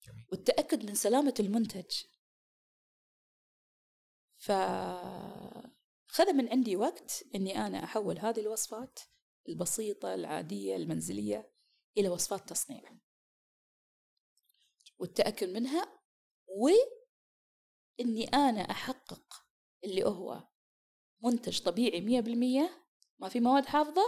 [0.03, 0.27] جميل.
[0.33, 2.05] والتاكد من سلامة المنتج.
[4.37, 4.53] ف
[6.07, 9.01] خذ من عندي وقت إني أنا أحول هذه الوصفات
[9.49, 11.53] البسيطة العادية المنزلية
[11.99, 13.01] إلى وصفات تصنيع.
[14.99, 16.01] والتأكد منها
[16.47, 19.47] واني أنا أحقق
[19.85, 20.49] اللي هو
[21.23, 22.90] منتج طبيعي مية بالمية
[23.21, 24.03] ما في مواد حافظة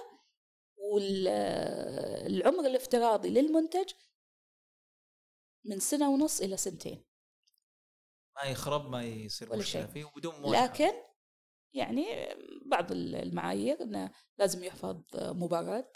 [0.77, 3.93] والعمر الافتراضي للمنتج
[5.65, 7.05] من سنة ونص إلى سنتين
[8.37, 9.93] ما يخرب ما يصير ولا مشكلة شيء.
[9.93, 10.93] فيه وبدون مواد لكن
[11.75, 12.05] يعني
[12.67, 15.89] بعض المعايير إنه لازم يحفظ مبرد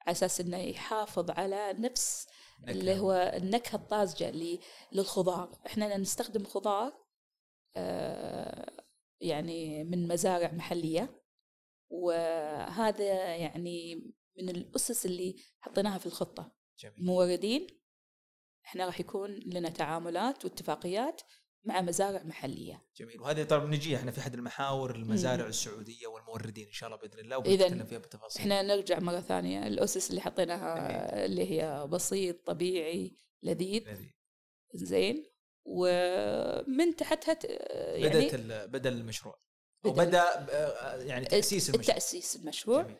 [0.00, 2.26] على أساس إنه يحافظ على نفس
[2.60, 2.72] نكهة.
[2.72, 4.58] اللي هو النكهة الطازجة
[4.92, 7.02] للخضار إحنا نستخدم خضار
[7.76, 8.84] آه،
[9.20, 11.21] يعني من مزارع محلية
[11.92, 13.94] وهذا يعني
[14.38, 16.54] من الأسس اللي حطيناها في الخطة.
[16.78, 17.04] جميل.
[17.04, 17.66] موردين
[18.64, 21.22] إحنا راح يكون لنا تعاملات واتفاقيات
[21.64, 22.86] مع مزارع محلية.
[22.96, 23.20] جميل.
[23.20, 27.38] وهذه طبعا نجي إحنا في أحد المحاور المزارع السعودية والموردين إن شاء الله بإذن الله
[27.38, 29.66] وبنتكلم فيها بالتفاصيل إحنا نرجع مرة ثانية.
[29.66, 33.82] الأسس اللي حطيناها اللي هي بسيط طبيعي لذيذ.
[33.82, 34.10] لذيذ.
[34.74, 35.26] زين.
[35.64, 37.38] ومن تحتها
[37.96, 38.34] يعني بدأت
[38.70, 39.42] بدأ المشروع.
[39.84, 41.88] أو بدأ- بدا آه، يعني تأسيس المشروع.
[41.96, 42.82] التأسيس المشروع.
[42.82, 42.98] جميل.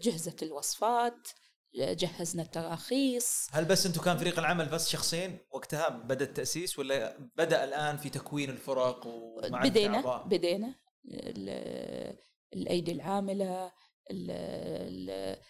[0.00, 1.28] جهزت الوصفات
[1.74, 3.46] جهزنا التراخيص.
[3.52, 8.10] هل بس أنتم كان فريق العمل بس شخصين وقتها بدأ التأسيس ولا بدأ الآن في
[8.10, 10.74] تكوين الفرق ومع بدينا؟ بدينا.
[11.14, 12.18] ال-
[12.52, 13.66] الأيدي العاملة
[14.10, 15.40] ال- ال-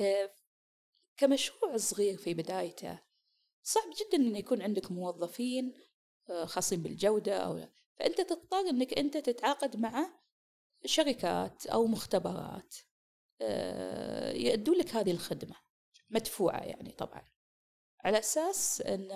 [0.00, 0.30] آه،
[1.16, 2.98] كمشروع صغير في بدايته.
[3.62, 5.74] صعب جدا أن يكون عندك موظفين
[6.30, 7.68] آه، خاصين بالجودة أو
[8.02, 10.08] فأنت تضطر أنك أنت تتعاقد مع
[10.84, 12.76] شركات أو مختبرات
[13.40, 15.56] آه، يأدوا لك هذه الخدمة
[16.10, 17.28] مدفوعة يعني طبعا.
[18.04, 19.08] على أساس أن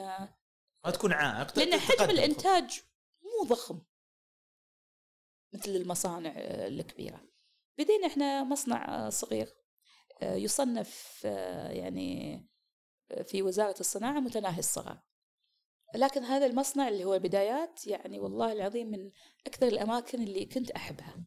[0.85, 2.83] ما تكون عائق لأن حجم الإنتاج
[3.23, 3.83] مو ضخم
[5.53, 7.21] مثل المصانع الكبيرة.
[7.79, 9.57] بدينا إحنا مصنع صغير
[10.23, 12.41] آه، يصنف آه، يعني
[13.25, 14.99] في وزارة الصناعة متناهي الصغر
[15.95, 19.11] لكن هذا المصنع اللي هو بدايات يعني والله العظيم من
[19.47, 21.25] أكثر الأماكن اللي كنت أحبها.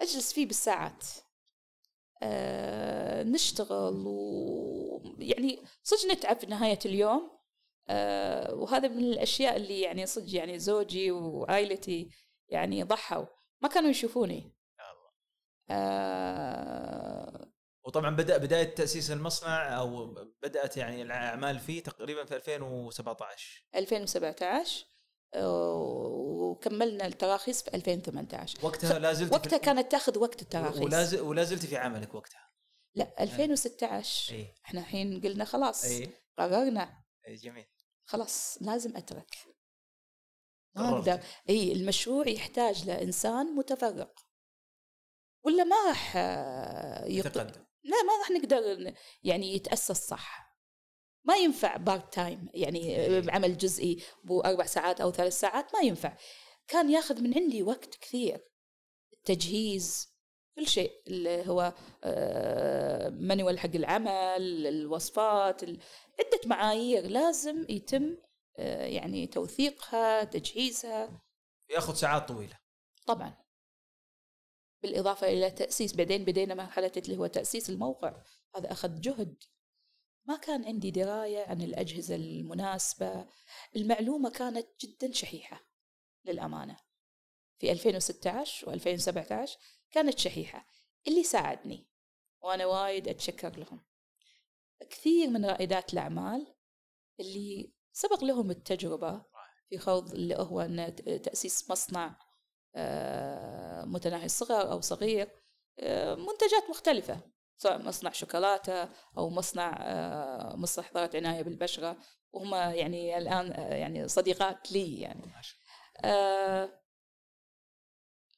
[0.00, 1.06] أجلس فيه بالساعات.
[2.22, 7.30] آه، نشتغل ويعني صدق نتعب في نهاية اليوم.
[7.88, 12.10] آه، وهذا من الأشياء اللي يعني صدق يعني زوجي وعائلتي
[12.48, 13.26] يعني ضحوا.
[13.62, 14.52] ما كانوا يشوفوني.
[15.70, 17.41] آه،
[17.84, 24.86] وطبعا بدأ بداية تأسيس المصنع أو بدأت يعني الأعمال فيه تقريبا في 2017 2017
[25.34, 25.74] آه،
[26.16, 30.80] وكملنا التراخيص في 2018 وقتها لا زلت وقتها كانت تاخذ وقت التراخيص.
[30.82, 32.50] ولا ز- ولا زلت في عملك وقتها.
[32.94, 37.02] لا 2016 اي إحنا الحين قلنا خلاص اي قررنا.
[37.28, 37.66] اي جميل.
[38.04, 39.36] خلاص لازم أترك.
[40.76, 40.98] ما.
[40.98, 41.20] أقدر.
[41.48, 44.20] إي المشروع يحتاج لإنسان متفرق.
[45.44, 47.06] ولا ما راح آه،.
[47.06, 47.64] يتقدم.
[47.84, 50.52] لا ما راح نقدر يعني يتأسس صح.
[51.24, 53.20] ما ينفع part time يعني إيه.
[53.20, 56.16] بعمل جزئي باربع ساعات أو ثلاث ساعات ما ينفع.
[56.68, 58.40] كان ياخذ من عندي وقت كثير.
[59.12, 60.12] التجهيز
[60.56, 65.80] كل شيء اللي هو آه، manual حق العمل الوصفات ال-
[66.20, 68.16] عدة معايير لازم يتم
[68.58, 71.22] آه، يعني توثيقها تجهيزها.
[71.70, 72.58] ياخذ ساعات طويلة.
[73.06, 73.41] طبعا.
[74.82, 78.22] بالإضافة إلى تأسيس بعدين بدينا مرحلة اللي هو تأسيس الموقع.
[78.56, 79.42] هذا أخذ جهد.
[80.24, 83.28] ما كان عندي دراية عن الأجهزة المناسبة.
[83.76, 85.60] المعلومة كانت جدا شحيحة
[86.24, 86.76] للأمانة.
[87.58, 89.50] في 2016 و2017
[89.90, 90.66] كانت شحيحة.
[91.08, 91.88] اللي ساعدني
[92.42, 93.84] وأنا وايد أتشكر لهم.
[94.90, 96.54] كثير من رائدات الأعمال
[97.20, 99.24] اللي سبق لهم التجربة
[99.68, 100.86] في خوض اللي هو
[101.22, 102.18] تأسيس مصنع
[102.74, 105.28] آه، متناهي الصغر أو صغير
[105.78, 107.20] آه، منتجات مختلفة
[107.56, 111.96] سواء مصنع شوكولاتة أو مصنع آه، مستحضرات عناية بالبشرة.
[112.32, 115.32] وهم يعني الآن آه، يعني صديقات لي يعني.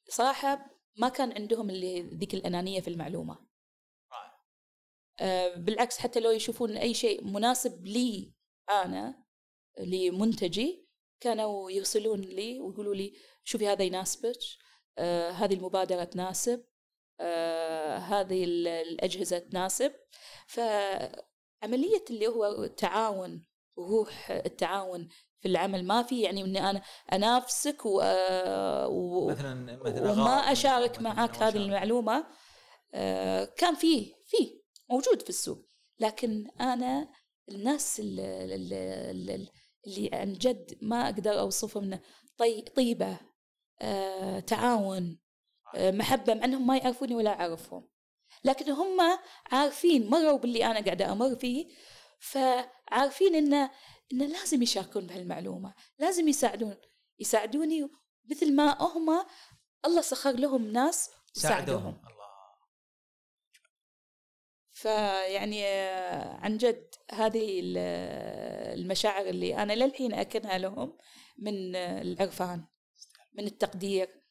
[0.09, 0.65] صراحة
[0.97, 3.45] ما كان عندهم اللي ذيك الأنانية في المعلومة.
[5.55, 8.33] بالعكس حتى لو يشوفون أي شيء مناسب لي
[8.69, 9.25] أنا
[9.79, 10.87] لمنتجي
[11.19, 14.39] كانوا يرسلون لي ويقولوا لي شوفي هذا يناسبك.
[14.97, 16.63] آه، هذه المبادرة تناسب
[17.19, 19.91] آه، هذه ال- الأجهزة تناسب.
[20.47, 23.45] فعملية اللي هو التعاون
[23.77, 26.81] وروح التعاون في العمل ما في يعني إني أنا
[27.13, 28.01] أنافسك و...
[28.85, 29.27] و...
[29.29, 31.57] مثلا مثلا وما أشارك مثلاً معك هذه.
[31.57, 32.27] المعلومة.
[32.93, 35.65] آه، كان فيه فيه موجود في السوق.
[35.99, 37.07] لكن أنا
[37.49, 38.55] الناس اللي,
[39.85, 41.99] اللي عن جد ما أقدر اوصفه من
[42.37, 43.19] طي طيبة آه،
[44.47, 45.19] تعاون
[45.75, 47.89] آه، محبة مع إنهم ما يعرفوني ولا أعرفهم.
[48.43, 48.97] لكن هم
[49.51, 51.67] عارفين مروا باللي أنا قاعدة أمر فيه
[52.19, 53.53] فعارفين إن
[54.13, 56.75] إن لازم يشاركون بهالمعلومة لازم يساعدون
[57.19, 57.89] يساعدوني
[58.31, 59.25] مثل ما هم
[59.85, 62.25] الله سخر لهم ناس ساعدوهم الله.
[64.71, 67.77] فيعني آه، عن جد هذه ال-
[68.79, 70.97] المشاعر اللي أنا للحين أكنها لهم
[71.37, 72.65] من آه، العرفان.
[73.37, 74.21] من التقدير.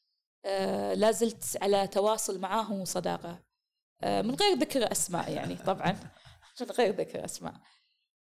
[0.44, 3.42] آه، لا زلت على تواصل معاهم وصداقة.
[4.02, 5.92] آه، من غير ذكر أسماء يعني طبعا.
[6.60, 7.54] من غير ذكر أسماء.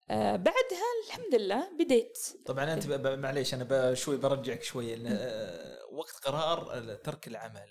[0.09, 2.17] آه، بعدها الحمد لله بديت.
[2.45, 4.95] طبعا أنت معليش أنا شوي برجعك شوي.
[5.91, 7.69] وقت قرار ترك العمل.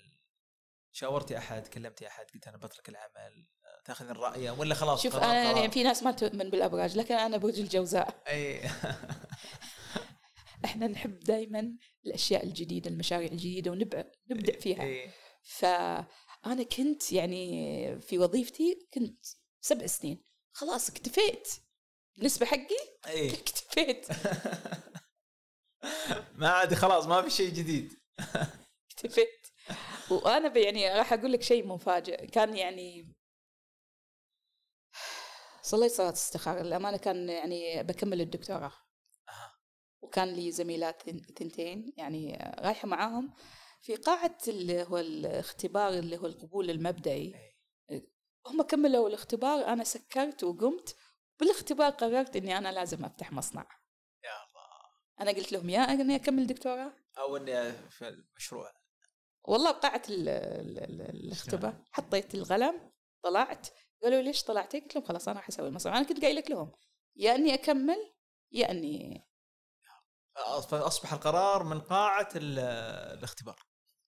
[0.91, 3.47] شاورتي أحد كلمتي أحد قلت أنا بترك العمل.
[3.85, 5.57] تاخذين رايه ولا خلاص؟ شوف قرار أنا قرار.
[5.57, 8.23] يعني في ناس ما تؤمن بالأبراج لكن أنا برج الجوزاء.
[8.27, 8.61] أي.
[10.65, 14.83] إحنا نحب دائما الأشياء الجديدة المشاريع الجديدة ونبدع نبدع فيها.
[14.83, 15.09] اي
[15.43, 19.25] فأنا كنت يعني في وظيفتي كنت
[19.61, 20.23] سبع سنين.
[20.53, 21.47] خلاص اكتفيت.
[22.17, 24.07] بالنسبة حقي اي اكتفيت.
[26.39, 27.93] ما عاد خلاص ما في شيء جديد.
[28.91, 29.47] اكتفيت.
[30.11, 32.25] وأنا ب- يعني راح أقول لك شيء مفاجئ.
[32.27, 33.13] كان يعني
[35.63, 36.61] صليت صلاة استخارة.
[36.61, 38.73] الأمانة كان يعني بكمل الدكتوراه.
[40.13, 41.01] وكان لي زميلات
[41.39, 43.33] ثنتين يعني رايحة معاهم
[43.81, 47.35] في قاعة اللي هو الاختبار اللي هو القبول المبدئي.
[48.47, 50.95] هم كملوا الاختبار أنا سكرت وقمت.
[51.39, 53.67] بالاختبار قررت إني أنا لازم أفتح مصنع.
[54.23, 54.65] يا الله.
[55.21, 56.93] أنا قلت لهم يا اني اكمل دكتوراه.
[57.17, 58.71] أو إني في المشروع.
[59.43, 59.71] والله
[60.09, 61.83] ال- الاختبار.
[61.91, 62.91] حطيت القلم
[63.23, 63.67] طلعت.
[64.03, 65.97] قالوا لي ليش طلعتي؟ قلت لهم خلاص أنا راح أسوي المصنع.
[65.97, 66.71] أنا كنت قايل لك لهم
[67.15, 68.13] يا إني أكمل
[68.51, 69.23] يا إني
[70.69, 72.59] فأصبح القرار من قاعة ال-
[73.17, 73.59] الاختبار.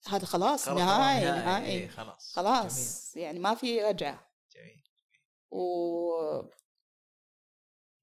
[0.07, 1.87] هذا خلاص قرار نهائي إيه، نهائي.
[1.89, 2.33] خلاص.
[2.35, 4.31] خلاص يعني ما في رجعة.
[4.55, 5.23] جميل جميل.
[5.51, 6.51] و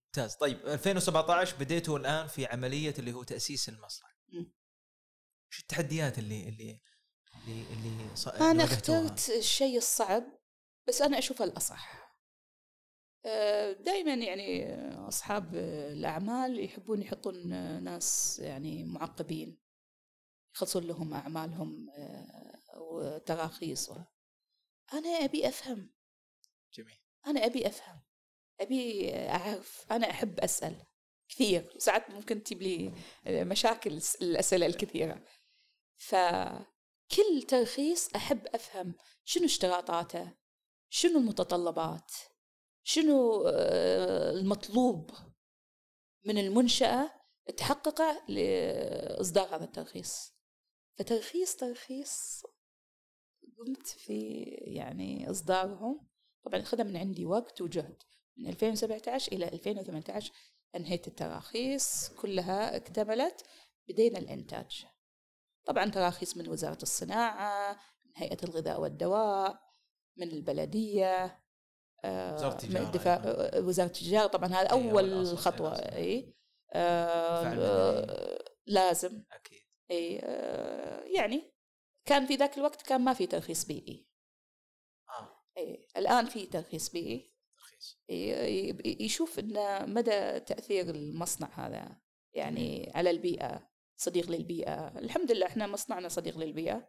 [0.07, 0.35] ممتاز.
[0.37, 4.09] طيب 2017 بديتوا الآن في عملية اللي هو تأسيس المصنع.
[5.51, 6.81] وش التحديات اللي اللي
[7.47, 8.29] اللي اللي, ص...
[8.29, 10.25] اللي واجهتوها؟ اخترت الشيء الصعب
[10.89, 12.02] بس أنا أشوفه الأصح.
[13.73, 14.75] دائما يعني
[15.09, 15.55] أصحاب
[15.93, 17.49] الأعمال يحبون يحطون
[17.85, 19.59] ناس يعني معقبين
[20.55, 23.91] يخلصون لهم أعمالهم آه، وتراخيص
[24.93, 25.91] أنا أبي أفهم.
[26.75, 26.99] جميل.
[27.27, 28.01] أنا أبي أفهم.
[28.61, 29.87] أبي أعرف.
[29.91, 30.77] أنا أحب أسأل
[31.29, 31.79] كثير.
[31.79, 32.93] ساعات ممكن تجيب لي
[33.27, 35.25] مشاكل الأسئلة الكثيرة.
[35.97, 40.33] فكل ترخيص أحب أفهم شنو اشتراطاته
[40.91, 42.13] شنو المتطلبات
[42.83, 45.11] شنو آه، المطلوب
[46.25, 47.11] من المنشأة
[47.57, 50.33] تحققه لإصدار هذا الترخيص
[50.99, 52.43] فترخيص ترخيص
[53.59, 56.09] قمت في يعني إصدارهم.
[56.45, 58.03] طبعا أخذ من عندي وقت وجهد.
[58.37, 60.33] من 2017 إلى 2018
[60.77, 62.09] أنهيت التراخيص.
[62.09, 63.45] كلها اكتملت
[63.89, 64.87] بدينا الإنتاج.
[65.65, 67.73] طبعا تراخيص من وزارة الصناعة
[68.05, 69.61] من هيئة الغذاء والدواء
[70.17, 71.42] من البلدية.
[72.05, 73.59] آه، وزارة من التجارة الدفاع أيضاً.
[73.59, 75.73] آه، وزارة التجارة طبعا هذا أي، أول أول أصل، خطوة.
[75.73, 75.97] أي، أصل.
[75.97, 76.35] أي
[76.73, 78.45] آه، آه،.
[78.67, 79.25] لازم.
[79.33, 79.63] أكيد.
[79.91, 81.53] إي آه، يعني
[82.09, 84.09] كان في ذاك الوقت كان ما في ترخيص بيئي.
[85.09, 85.45] آه.
[85.59, 87.33] إي الآن في ترخيص بيئي.
[87.59, 87.99] ترخيص.
[88.85, 89.55] يشوف إن
[89.95, 91.97] مدى تأثير المصنع هذا
[92.35, 94.99] يعني على البيئة صديق للبيئة.
[94.99, 96.89] الحمد لله إحنا مصنعنا صديق للبيئة.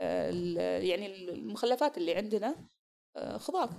[0.00, 2.68] آه، يعني المخلفات اللي عندنا
[3.16, 3.70] آه، خضار.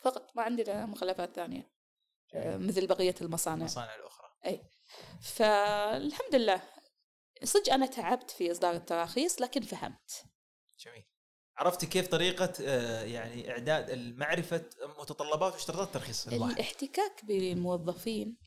[0.00, 1.70] فقط ما عندنا مخلفات ثانية
[2.34, 2.56] آه،.
[2.56, 3.56] مثل بقية المصانع.
[3.56, 4.30] المصانع الأخرى.
[5.22, 6.62] فالحمد لله.
[7.44, 10.24] صدق أنا تعبت في إصدار التراخيص لكن فهمت.
[10.78, 11.04] جميل.
[11.56, 18.38] عرفتي كيف طريقة آه، يعني إعداد معرفة متطلبات واشتراطات الترخيص الواحد؟ الاحتكاك بالموظفين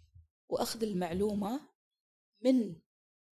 [0.49, 1.69] وأخذ المعلومة
[2.41, 2.75] من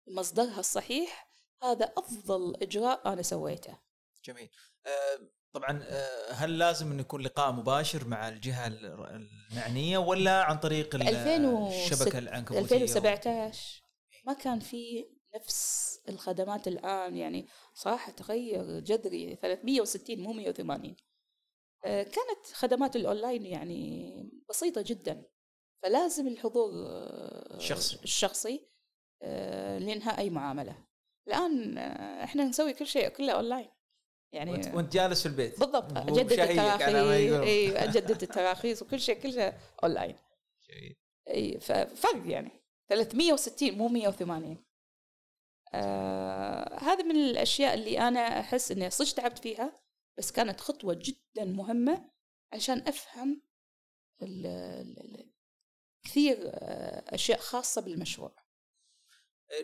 [0.09, 1.29] مصدرها الصحيح
[1.63, 3.79] هذا أفضل إجراء أنا سويته.
[4.25, 4.51] جميل.
[4.87, 5.19] آه،
[5.55, 10.95] طبعا آه، هل لازم أن يكون لقاء مباشر مع الجهة ال- المعنية ولا عن طريق
[10.95, 13.83] ال- 2006 الشبكة العنكبوتية؟ 2017
[14.27, 15.07] ما كان في
[15.37, 20.97] نفس الخدمات الآن يعني صراحة تغير جذري 360 مو 180
[21.85, 24.13] آه، كانت خدمات الأونلاين يعني
[24.49, 25.25] بسيطة جدا
[25.83, 27.99] فلازم الحضور آه، الشخصي.
[28.05, 28.69] الشخصي
[29.79, 30.87] لإنهاء أي معاملة.
[31.29, 31.79] الآن
[32.23, 33.69] إحنا نسوي كل شيء كله أونلاين.
[34.33, 35.61] يعني وانت, وانت جالس في البيت.
[35.61, 35.97] بالضبط.
[35.97, 37.33] أجدد التراخيص.
[37.43, 40.17] إي أجدد التراخيص وكل شيء كل شيء اونلاين
[40.71, 40.97] جميل.
[41.29, 42.51] إي ففرق يعني.
[42.89, 44.65] 360 مو 180
[45.75, 49.81] آه هذا من الأشياء اللي أنا أحس إني صدق تعبت فيها
[50.19, 52.11] بس كانت خطوة جدا مهمة
[52.53, 53.43] عشان أفهم
[54.23, 55.33] ال ال
[56.05, 58.35] كثير آه، أشياء خاصة بالمشروع.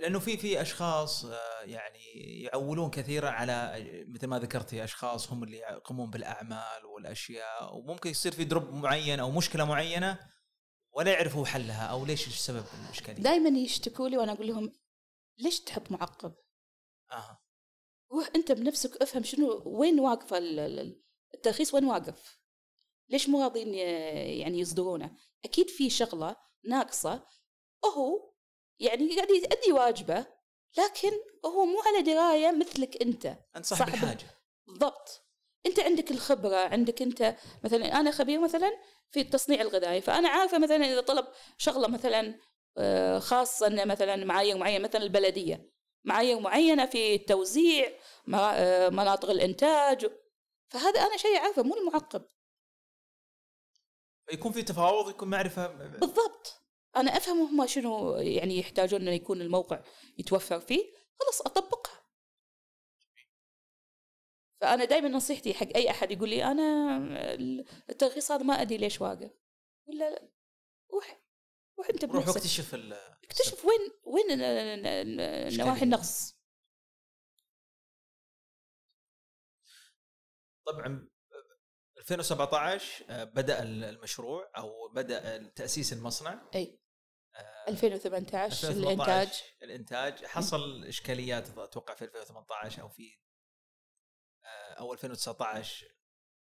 [0.00, 2.02] لأنه في في أشخاص آه، يعني
[2.42, 8.44] يعولون كثيرا على مثل ما ذكرتي أشخاص هم اللي يقومون بالأعمال والأشياء وممكن يصير في
[8.44, 10.18] دروب معين أو مشكلة معينة
[10.92, 14.72] ولا يعرفوا حلها أو ليش السبب الإشكالية دائما يشتكوا لي وأنا أقول لهم
[15.38, 16.34] ليش تحط معقب؟
[17.12, 17.40] آه
[18.12, 20.38] روح أنت بنفسك افهم شنو وين واقفه
[21.34, 22.38] الترخيص وين واقف؟
[23.08, 27.26] ليش مو راضين يعني يصدرونه؟ أكيد في شغلة ناقصة
[27.84, 28.33] وهو
[28.78, 30.26] يعني قاعد يؤدي واجبه
[30.78, 31.12] لكن
[31.46, 33.38] هو مو على دراية مثلك أنت.
[33.56, 34.26] أنت صاحب الحاجة.
[34.66, 35.20] بالضبط.
[35.66, 38.72] أنت عندك الخبرة عندك أنت مثلا أنا خبير مثلا
[39.10, 41.26] في التصنيع الغذائي فأنا عارفة مثلا إذا طلب
[41.58, 42.38] شغلة مثلا
[42.78, 45.70] آه، خاصة إنه مثلا معايير معينة مثلا البلدية.
[46.04, 47.98] معايير معينة في التوزيع
[48.34, 50.10] آه، مناطق الإنتاج.
[50.68, 52.26] فهذا أنا شيء عارفه مو المعقب.
[54.32, 55.66] يكون في تفاوض يكون معرفة.
[55.66, 56.63] بالضبط.
[56.96, 59.84] أنا أفهم هم شنو يعني يحتاجون إنه يكون الموقع
[60.18, 62.04] يتوفر فيه خلاص أطبقها.
[64.60, 66.98] فأنا دائما نصيحتي حق أي أحد يقول لي أنا
[67.90, 69.30] الترخيص هذا ما أدري ليش واقف.
[69.86, 70.28] ولا
[70.92, 71.22] روح
[71.78, 72.74] روح أنت روح اكتشف
[73.24, 74.38] اكتشف وين وين
[75.58, 76.34] نواحي النقص.
[80.66, 81.08] طبعا
[81.98, 86.50] 2017 آه، بدأ المشروع أو بدأ تأسيس المصنع.
[86.54, 86.83] أي.
[87.68, 89.42] 2018 الإنتاج.
[89.62, 90.24] الإنتاج.
[90.24, 93.18] حصل إشكاليات أتوقع في 2018 أو في
[94.44, 95.86] آه، أو 2019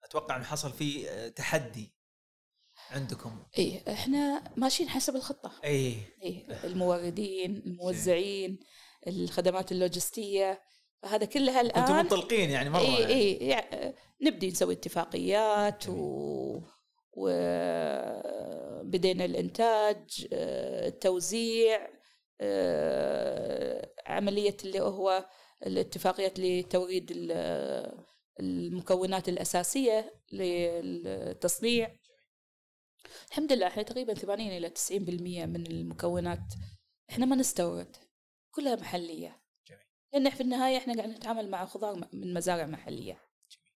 [0.05, 1.97] أتوقع إنه حصل في آه، تحدي
[2.91, 3.47] عندكم.
[3.59, 5.53] اي إحنا ماشيين حسب الخطة.
[5.65, 8.59] اي اي الموردين الموزعين
[9.07, 10.63] الخدمات اللوجستية.
[11.05, 16.61] هذا كلها الآن أنتم منطلقين يعني مرة اي اي يعني نبدي نسوي اتفاقيات و
[17.17, 18.85] وبدينا
[19.25, 21.89] الإنتاج آه، التوزيع
[22.41, 25.29] آه، عملية اللي هو
[25.67, 27.11] الاتفاقيات لتوريد
[28.41, 31.97] المكونات الأساسية للتصنيع.
[33.29, 36.55] الحمد لله إحنا تقريبا 80 إلى 90% من المكونات
[37.11, 37.97] إحنا ما نستورد
[38.51, 39.43] كلها محلية.
[39.69, 39.81] جميل.
[40.13, 43.21] لأن في النهاية إحنا قاعد نتعامل مع خضار من مزارع محلية.
[43.51, 43.73] جميل.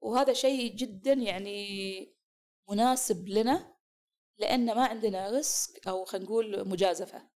[0.00, 2.19] وهذا شيء جدا يعني
[2.70, 3.76] مناسب لنا
[4.38, 7.30] لأن ما عندنا ريسك أو خلينا نقول مجازفة.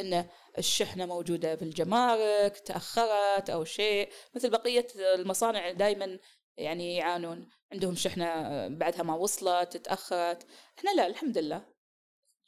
[0.00, 6.18] إن الشحنة موجودة في الجمارك تأخرت أو شيء مثل بقية المصانع دائما
[6.56, 7.48] يعني يعانون.
[7.72, 8.26] عندهم شحنة
[8.68, 10.46] بعدها ما وصلت تأخرت.
[10.78, 11.74] إحنا لا الحمد لله.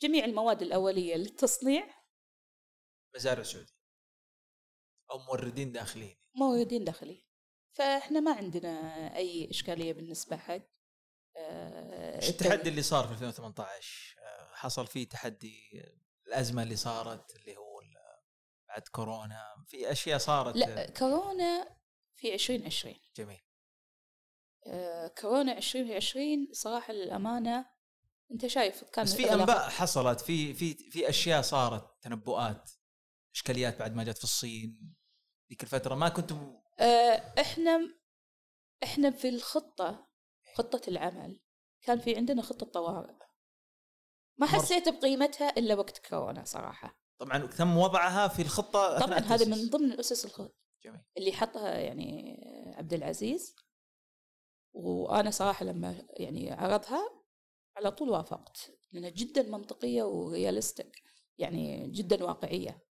[0.02, 1.94] جميع المواد الأولية للتصنيع
[3.14, 3.72] مزارع سعودي
[5.10, 6.16] أو موردين داخليين.
[6.34, 7.24] موردين داخليين.
[7.72, 8.70] فإحنا ما عندنا
[9.16, 10.62] أي إشكالية بالنسبة حق
[11.36, 15.82] إيش التحدي اللي صار في 2018 آه، حصل فيه تحدي
[16.26, 17.72] الأزمة اللي صارت اللي هو
[18.68, 20.56] بعد كورونا في أشياء صارت.
[20.56, 21.76] لا كورونا
[22.14, 23.40] في 2020 جميل.
[24.66, 27.66] آه، كورونا 2020 صراحة للأمانة
[28.30, 32.70] أنت شايف كان بس في أنباء حصلت في في في أشياء صارت تنبؤات
[33.34, 34.94] إشكاليات بعد ما جت في الصين
[35.50, 36.60] ذيك الفترة ما كنتم
[37.40, 37.94] إحنا
[38.82, 40.11] إحنا في الخطة
[40.54, 41.40] خطة العمل.
[41.82, 43.14] كان في عندنا خطة طوارئ.
[44.38, 46.98] ما حسيت بقيمتها إلا وقت كورونا صراحة.
[47.18, 50.54] طبعا تم وضعها في الخطة طبعا هذا من ضمن الأسس الخطة.
[50.84, 51.00] جميل.
[51.16, 52.36] اللي حطها يعني
[52.76, 53.56] عبد العزيز.
[54.72, 57.24] وأنا صراحة لما يعني عرضها
[57.76, 58.70] على طول وافقت.
[58.92, 61.02] لأنها جدا منطقية وريالستيك
[61.38, 62.84] يعني جدا واقعية.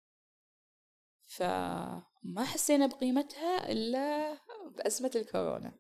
[1.27, 4.39] فما حسينا بقيمتها إلا
[4.77, 5.79] بأزمة الكورونا.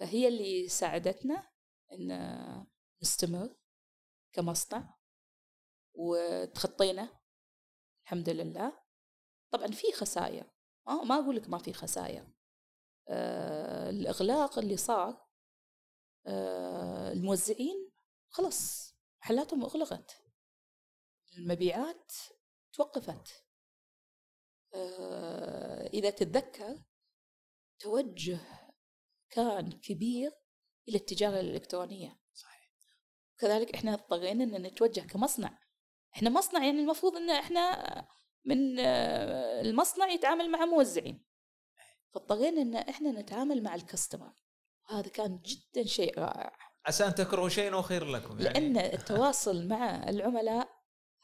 [0.00, 1.50] فهي اللي ساعدتنا
[1.92, 2.66] إن
[3.02, 3.56] نستمر
[4.32, 4.94] كمصنع
[5.94, 7.20] وتخطينا.
[8.04, 8.84] الحمد لله.
[9.52, 10.50] طبعا في خسائر
[10.86, 12.28] ما أقول لك ما في خسائر
[13.08, 15.26] آه الإغلاق اللي صار
[16.26, 17.90] آه الموزعين
[18.28, 20.22] خلص محلاتهم أغلقت.
[21.36, 22.12] المبيعات
[22.72, 23.46] توقفت.
[24.74, 26.84] آه إذا تتذكر
[27.78, 28.63] توجه
[29.34, 30.32] كان كبير
[30.88, 32.20] إلى التجارة الإلكترونية.
[32.34, 32.70] صحيح.
[33.38, 35.58] كذلك إحنا اضطرينا ان نتوجه كمصنع.
[36.14, 37.84] إحنا مصنع يعني المفروض إن إحنا
[38.44, 41.26] من آه، المصنع يتعامل مع موزعين.
[42.14, 44.32] فاضطرينا إن إحنا نتعامل مع الكاستمر.
[44.90, 46.56] وهذا كان جدا شيء رائع.
[46.86, 48.72] عسى أن تكرهوا شيئا وخير لكم يعني.
[48.72, 50.68] لأن التواصل مع العملاء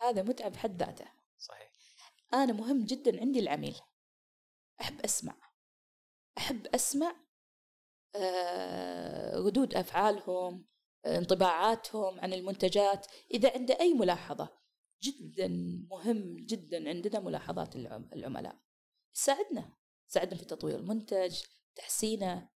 [0.01, 1.07] هذا متعة بحد ذاته.
[1.39, 1.73] صحيح.
[2.35, 3.77] أنا مهم جدا عندي العميل.
[4.81, 5.35] أحب أسمع.
[6.39, 7.30] أحب أسمع آه،
[9.47, 10.67] ردود أفعالهم
[11.07, 13.07] انطباعاتهم عن المنتجات.
[13.31, 14.59] إذا عنده أي ملاحظة
[15.03, 15.49] جدا
[15.91, 18.57] مهم جدا عندنا ملاحظات العم- العملاء.
[19.15, 19.77] تساعدنا
[20.09, 21.41] تساعدنا في تطوير المنتج
[21.77, 22.51] تحسينه.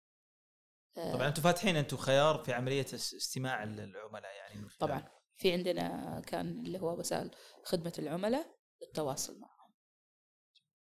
[0.96, 5.08] آه، طبعا أنتم فاتحين أنتم خيار في عملية اس- استماع العملاء يعني طبعا.
[5.36, 7.30] في عندنا كان اللي هو وسائل
[7.64, 9.72] خدمة العملاء للتواصل معهم.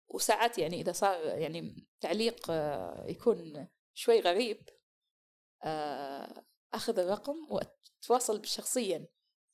[0.08, 4.70] وساعات يعني إذا صار يعني تعليق آه، يكون شوي غريب
[5.64, 9.08] آه، أخذ الرقم وأتواصل شخصيا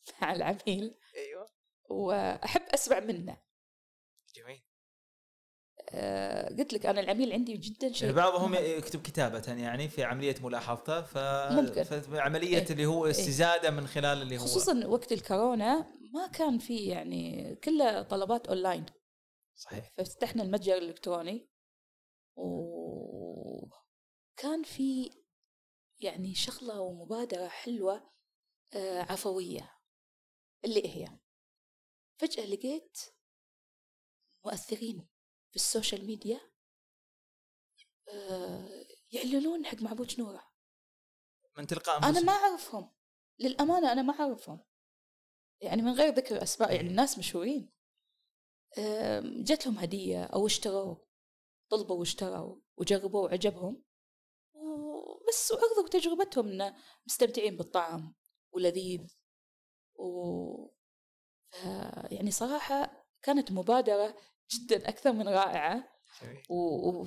[0.22, 1.50] مع العميل أيوه.
[1.90, 3.38] وأحب أسمع منه.
[4.36, 4.64] جميل.
[5.90, 10.36] آه، قلت لك أنا العميل عندي جدا يعني شيء بعضهم يكتب كتابة يعني في عملية
[10.44, 11.18] ملاحظته ف
[11.52, 11.84] ممكن.
[11.84, 12.70] في عملية إيه.
[12.70, 14.42] اللي هو استزادة من خلال اللي هو.
[14.44, 18.86] خصوصا وقت الكورونا ما كان في يعني كلها طلبات أونلاين.
[19.56, 19.92] صحيح.
[19.98, 21.50] ففتحنا المتجر الإلكتروني
[24.40, 25.12] وكان في
[26.00, 28.12] يعني شغلة ومبادرة حلوة
[28.74, 29.78] آه، عفوية
[30.66, 31.20] اللي هي
[32.20, 32.98] فجأة لقيت
[34.46, 35.08] مؤثرين
[35.50, 36.52] في السوشيال ميديا
[38.10, 40.52] آه، يعلنون حق معبود نورة.
[41.58, 42.96] من تلقاء أنا ما أعرفهم.
[43.40, 44.66] للأمانة أنا ما أعرفهم.
[45.62, 47.74] يعني من غير ذكر أسماء يعني الناس مشهورين.
[49.44, 50.96] جت لهم هدية أو اشتروا
[51.70, 53.89] طلبوا واشتروا وجربوا وعجبهم.
[55.30, 56.76] بس وعرضوا تجربتهم إنه
[57.08, 58.16] مستمتعين بالطعم
[58.52, 59.16] ولذيذ.
[59.96, 60.68] و
[62.12, 64.18] يعني صراحة كانت مبادرة
[64.52, 66.00] جدا أكثر من رائعة.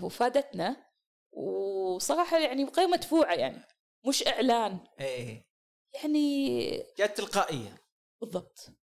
[0.03, 0.93] وفادتنا.
[1.33, 3.63] وصراحة يعني غير مدفوعة يعني
[4.09, 4.87] مش إعلان.
[5.01, 5.47] إيه.
[5.95, 6.69] يعني
[6.99, 7.85] جات تلقائية
[8.21, 8.82] بالضبط.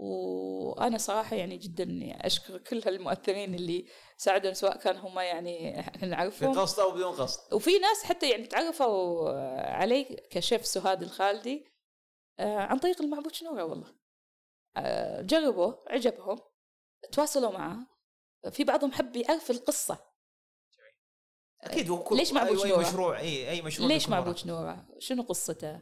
[0.00, 1.86] وأنا صراحة يعني جدا
[2.26, 3.86] أشكر كل هالمؤثرين اللي
[4.16, 6.58] ساعدونا سواء كان هم يعني إحنا نعرفهم.
[6.58, 7.54] قصد أو بدون قصد.
[7.54, 9.30] وفي ناس حتى يعني تعرفوا
[9.60, 11.64] علي كشيف سهاد الخالدي
[12.38, 13.94] آه، عن طريق المعبود شنورة والله.
[14.76, 16.38] آه، جربوا عجبهم
[17.12, 17.78] تواصلوا معه.
[18.50, 19.98] في بعضهم حب يعرف القصة.
[21.62, 24.08] أكيد هو ليش معبود شنورة؟ مشروع اي أي مشروع ليش.
[24.08, 25.80] معبود شنورة شنو قصته؟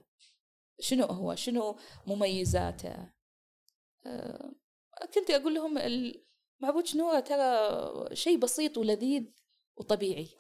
[0.81, 3.16] شنو هو؟ شنو مميزاته؟
[5.15, 9.25] كنت أقول لهم المعبود شنورة ترى شيء بسيط ولذيذ
[9.77, 10.37] وطبيعي.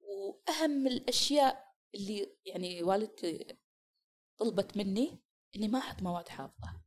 [0.00, 3.58] وأهم الأشياء اللي يعني والدتي
[4.38, 5.22] طلبت مني
[5.56, 6.82] إني ما أحط مواد حافظة.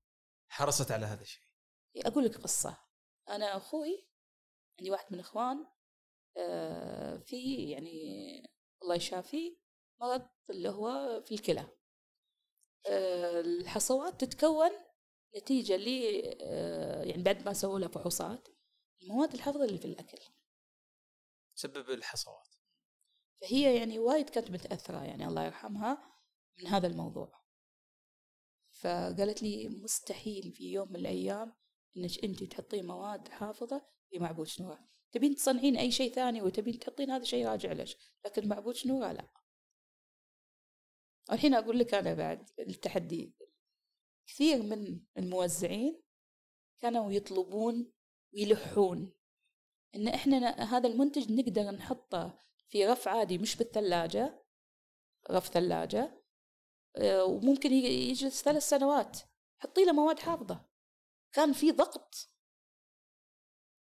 [0.50, 1.44] حرصت على هذا الشيء.
[1.98, 2.78] أقول لك قصة.
[3.30, 4.08] أنا أخوي
[4.80, 5.68] عندي واحد من إخوان
[6.38, 8.44] آه، في يعني
[8.84, 9.58] الله يشافيه
[10.02, 11.68] مرض اللي هو في الكلى.
[12.88, 14.72] آه، الحصوات تتكون
[15.38, 15.88] نتيجة ل
[16.42, 18.48] آه، يعني بعد ما سووا له فحوصات
[19.02, 20.18] المواد الحافظة اللي في الأكل.
[21.56, 22.56] تسبب الحصوات.
[23.42, 26.22] فهي يعني وايد كانت متأثرة يعني الله يرحمها
[26.58, 27.46] من هذا الموضوع.
[28.72, 31.56] فقالت لي مستحيل في يوم من الأيام
[31.98, 34.80] إنك أنت تحطين مواد حافظة في معبود شنورة
[35.12, 37.88] تبين تصنعين أي شيء ثاني وتبين تحطين هذا شيء راجع لك
[38.26, 39.28] لكن معبود شنورة لا.
[41.32, 43.36] الحين أقول لك أنا بعد التحدي.
[44.28, 46.04] كثير من الموزعين
[46.80, 47.92] كانوا يطلبون
[48.34, 49.14] ويلحون
[49.96, 54.44] إن إحنا ن- هذا المنتج نقدر نحطه في رف عادي مش بالثلاجة
[55.32, 56.22] رف ثلاجة
[56.98, 59.20] آه، وممكن يجلس ثلاث سنوات.
[59.58, 60.66] حطي له مواد حافظة.
[61.34, 62.30] كان في ضغط.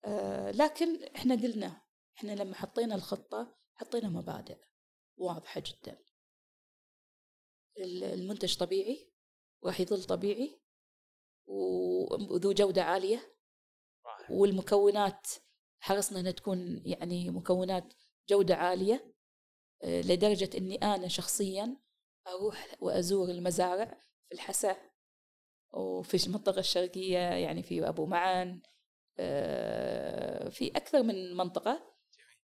[0.06, 1.82] آه، لكن إحنا قلنا
[2.18, 4.58] إحنا لما حطينا الخطة حطينا مبادئ
[5.18, 6.04] واضحة جدا.
[7.78, 9.12] ال- المنتج طبيعي.
[9.66, 10.62] راح يظل طبيعي
[11.48, 13.36] وذو جودة عالية.
[14.30, 15.28] والمكونات
[15.80, 17.94] حرصنا إنها تكون يعني مكونات
[18.30, 19.16] جودة عالية
[19.84, 21.78] آه، لدرجة إني أنا شخصيا
[22.28, 24.78] أروح وأزور المزارع في الحسا
[25.74, 28.62] وفي المنطقة الشرقية يعني في أبو معان
[29.20, 31.96] آه، في أكثر من منطقة.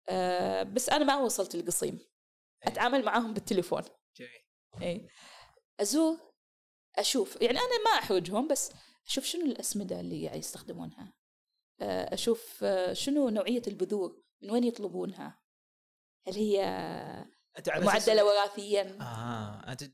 [0.09, 2.01] آه، بس أنا ما وصلت القصيم
[2.63, 3.83] أتعامل معاهم بالتليفون.
[4.17, 4.43] جميل.
[4.83, 5.09] اي
[5.81, 6.34] أزور
[6.99, 8.73] أشوف يعني أنا ما احرجهم بس
[9.07, 11.13] أشوف شنو الأسمدة اللي قاعد يستخدمونها.
[11.81, 15.41] آه، أشوف آه، شنو نوعية البذور من وين يطلبونها؟
[16.27, 16.61] هل هي
[17.69, 19.91] معدلة وراثيا آه أنت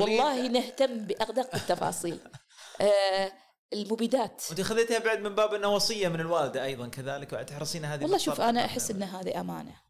[0.00, 2.20] والله نهتم بادق التفاصيل.
[2.80, 3.32] آه،
[3.72, 4.42] المبيدات.
[4.48, 8.40] وأنت خذيتها بعد من باب إنها وصية من الوالدة أيضا كذلك وتحرصين هذه والله شوف.
[8.40, 9.80] أنا أحس إن هذه أمانة.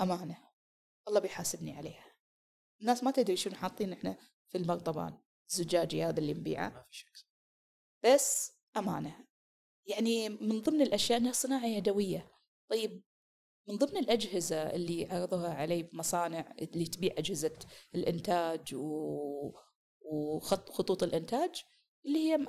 [0.00, 0.36] أمانة.
[1.08, 2.04] الله بيحاسبني عليها.
[2.80, 4.16] الناس ما تدري شنو حاطين إحنا
[4.48, 5.18] في المرطبان
[5.50, 6.68] الزجاجي هذا اللي نبيعه.
[6.68, 7.26] ما في شك.
[8.04, 9.26] بس أمانة.
[9.86, 12.32] يعني من ضمن الأشياء إنها صناعة يدوية.
[12.70, 13.02] طيب
[13.68, 17.58] من ضمن الأجهزة اللي عرضوها علي بمصانع اللي تبيع أجهزة
[17.94, 19.52] الإنتاج و...
[20.00, 21.62] وخط خطوط الإنتاج
[22.06, 22.46] اللي هي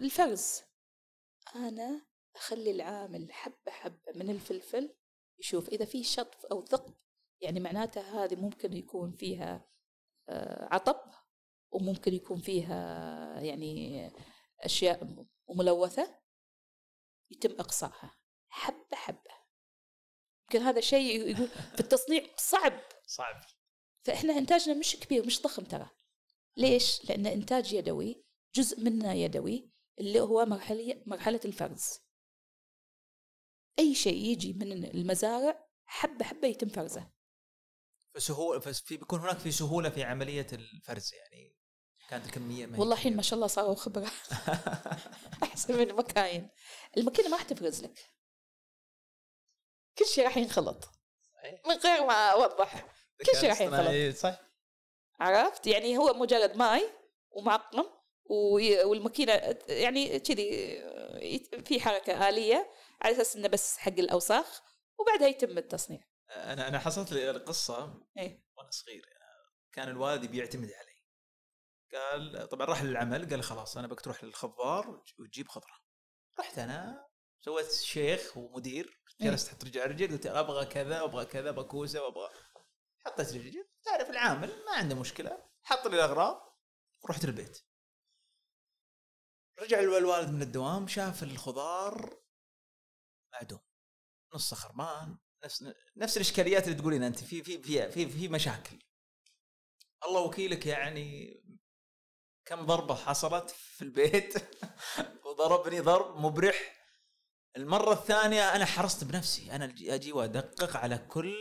[0.00, 0.62] الفرز.
[1.54, 2.06] أنا
[2.36, 4.94] أخلي العامل حبة حبة من الفلفل
[5.38, 6.94] يشوف إذا في شطف أو ثقب
[7.40, 9.68] يعني معناتها هذه ممكن يكون فيها
[10.28, 11.00] آه، عطب.
[11.70, 14.10] وممكن يكون فيها يعني
[14.60, 16.18] أشياء ملوثة
[17.30, 18.18] يتم إقصائها.
[18.48, 19.38] حبة حبة.
[20.42, 22.80] يمكن هذا الشيء يقول في التصنيع صعب.
[23.06, 23.40] صعب.
[24.04, 25.90] فإحنا إنتاجنا مش كبير مش ضخم ترى.
[26.56, 32.00] ليش؟ لأن إنتاج يدوي جزء منه يدوي اللي هو مرحله مرحلة الفرز.
[33.78, 37.10] أي شيء يجي من المزارع حبة حبة يتم فرزه.
[38.14, 41.57] فسهوله في بيكون هناك في سهولة في عملية الفرز يعني.
[42.08, 43.16] كانت الكمية ما والله الحين.
[43.16, 44.10] ما شاء الله صاروا خبرة.
[45.42, 46.48] أحسن من المكاين.
[46.96, 47.98] الماكينه ما راح تفرز لك.
[49.98, 50.88] كل شيء راح ينخلط.
[51.66, 52.86] من غير ما أوضح.
[53.26, 54.16] كل شيء راح ينخلط.
[54.16, 54.40] صح.
[55.20, 56.90] عرفت؟ يعني هو مجرد ماي
[57.30, 57.84] ومعقم
[58.84, 60.78] والماكينه يعني كذي
[61.64, 62.70] في حركة آلية
[63.02, 64.62] على أساس إنه بس حق الأوساخ
[64.98, 66.00] وبعدها يتم التصنيع.
[66.30, 68.44] أنا أنا حصلت لي القصة إيه.
[68.56, 69.06] وأنا صغير.
[69.06, 69.18] يعني
[69.72, 70.87] كان الوالد بيعتمد علي.
[71.94, 75.78] قال طبعا راح للعمل قال خلاص أنا بك تروح للخضار وتجيب خضرة.
[76.40, 77.08] رحت أنا
[77.40, 79.30] سويت شيخ ومدير إيه.
[79.30, 82.28] جلست أحط رجل على رجل قلت أبغى كذا أبغى كذا أبغى كوسة وابغى
[83.06, 85.48] حطيت رجل تعرف العامل ما عنده مشكلة.
[85.62, 86.58] حط لي الأغراض
[87.04, 87.58] ورحت البيت
[89.58, 92.22] رجع الوالد من الدوام شاف الخضار
[93.32, 93.60] معدوم
[94.34, 95.64] نص خرمان نفس
[95.96, 98.78] نفس الإشكاليات اللي تقولين أنت في في في في, في مشاكل.
[100.04, 101.40] الله وكيلك يعني
[102.48, 104.34] كم ضربة حصلت في البيت؟
[105.26, 106.74] وضربني ضرب مبرح.
[107.56, 109.52] المرة الثانية أنا حرصت بنفسي.
[109.52, 111.34] أنا أجي- أجي وأدقق على كل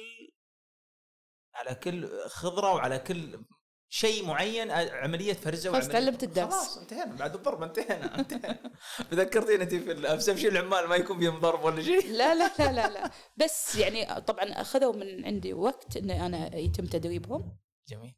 [1.54, 3.46] على كل خضرة وعلى كل
[3.90, 6.54] شيء معين عملية فرزة خلاص تعلمت الدرس.
[6.54, 7.16] خلاص انتهينا.
[7.16, 8.72] بعد الضرب انتهينا انتهينا.
[9.14, 12.12] ذكرتيني انت في ال- في العمال ما يكون فيهم ضرب ولا شيء.
[12.12, 13.12] لا لا لا لا لا.
[13.38, 17.58] بس يعني طبعا أخذوا من عندي وقت إن أنا يتم تدريبهم.
[17.88, 18.16] جميل.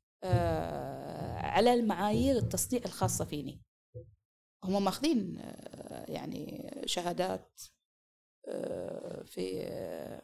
[1.43, 3.61] على المعايير التصنيع الخاصة فيني.
[4.63, 7.61] هم ماخذين آه يعني شهادات
[8.47, 10.21] آه في آه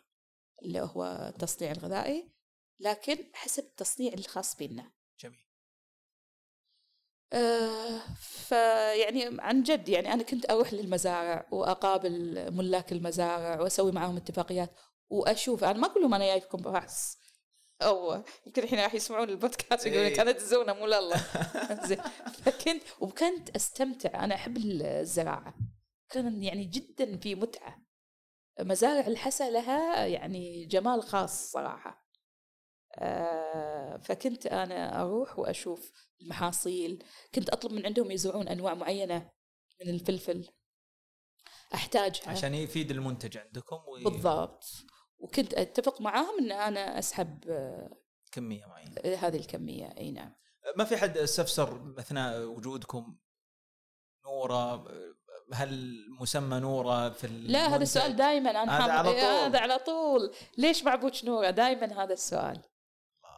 [0.64, 2.32] اللي هو التصنيع الغذائي
[2.80, 5.46] لكن حسب التصنيع الخاص فينا جميل.
[7.34, 14.72] آه، فيعني عن جد يعني أنا كنت أروح للمزارع وأقابل ملاك المزارع وأسوي معاهم اتفاقيات
[15.10, 17.16] وأشوف أنا ما أقول لهم أنا جايبكم بحث
[17.82, 20.14] أو يمكن الحين راح يسمعون البودكاست يقولون إيه.
[20.16, 21.16] كانت تزونا مو لله
[21.88, 21.98] زين.
[22.44, 24.24] فكنت وكنت أستمتع.
[24.24, 25.54] أنا أحب الزراعة.
[26.10, 27.86] كان يعني جدا في متعة.
[28.60, 32.06] مزارع الحسا لها يعني جمال خاص صراحة.
[32.98, 37.04] آه، فكنت أنا أروح وأشوف المحاصيل.
[37.36, 39.32] كنت أطلب من عندهم يزرعون أنواع معينة
[39.82, 40.50] من الفلفل.
[41.74, 42.30] أحتاجها.
[42.30, 44.64] عشان يفيد المنتج عندكم وي- بالضبط.
[45.26, 47.90] وكنت أتفق معاهم إن أنا أسحب آه،
[48.32, 49.18] كمية معينة.
[49.18, 50.34] هذه الكمية إي نعم.
[50.78, 53.18] ما في حد استفسر أثناء وجودكم
[54.26, 54.88] نورة؟
[55.54, 59.46] هل مسمى نورة في لا هذا؟ السؤال دائما أنا هذا على إيه، طول.
[59.46, 60.34] هذا على طول.
[60.58, 62.62] ليش معبوش نورة؟ دائما هذا السؤال.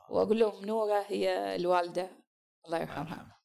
[0.10, 2.18] وأقول لهم نورة هي الوالدة الله
[2.66, 3.10] الله يرحمها.
[3.10, 3.37] يرحمه.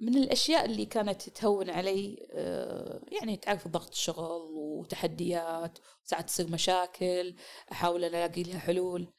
[0.00, 7.36] من الأشياء اللي كانت تهون علي آه، يعني تعرف ضغط الشغل وتحديات ساعات تصير مشاكل
[7.72, 9.12] أحاول أن ألاقي لها حلول.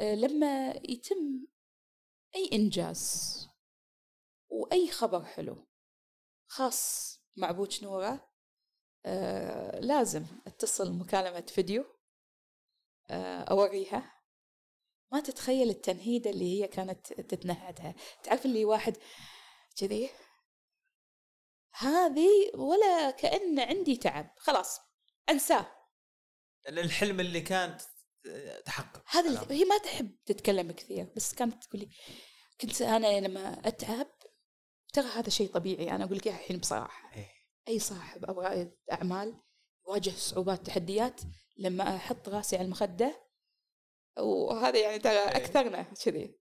[0.00, 1.46] آه، لما يتم
[2.36, 3.36] أي إنجاز
[4.48, 5.66] وأي خبر حلو
[6.48, 8.28] خاص مع بوش نورة
[9.06, 11.84] آه، لازم أتصل مكالمة فيديو
[13.50, 14.12] أوريها.
[15.12, 17.94] ما تتخيل التنهيدة اللي هي كانت تتنهدها.
[18.22, 18.96] تعرف اللي واحد
[19.76, 20.10] كذي.
[21.72, 24.34] هذه ولا كأن عندي تعب.
[24.36, 24.80] خلاص
[25.30, 25.66] أنساه.
[26.68, 27.78] الحلم اللي كان
[28.64, 29.02] تحقق.
[29.08, 31.88] هذا هي ما تحب تتكلم كثير بس كانت تقول لي
[32.60, 34.06] كنت أنا لما أتعب
[34.92, 37.30] ترى هذا شيء طبيعي أنا أقول لك الحين بصراحه إيه.
[37.68, 39.40] أي صاحب أو رائد أعمال
[39.88, 41.20] يواجه صعوبات تحديات
[41.56, 43.26] لما أحط راسي على المخدة
[44.18, 45.36] وهذا يعني ترى إيه.
[45.36, 46.38] أكثرنا كذي.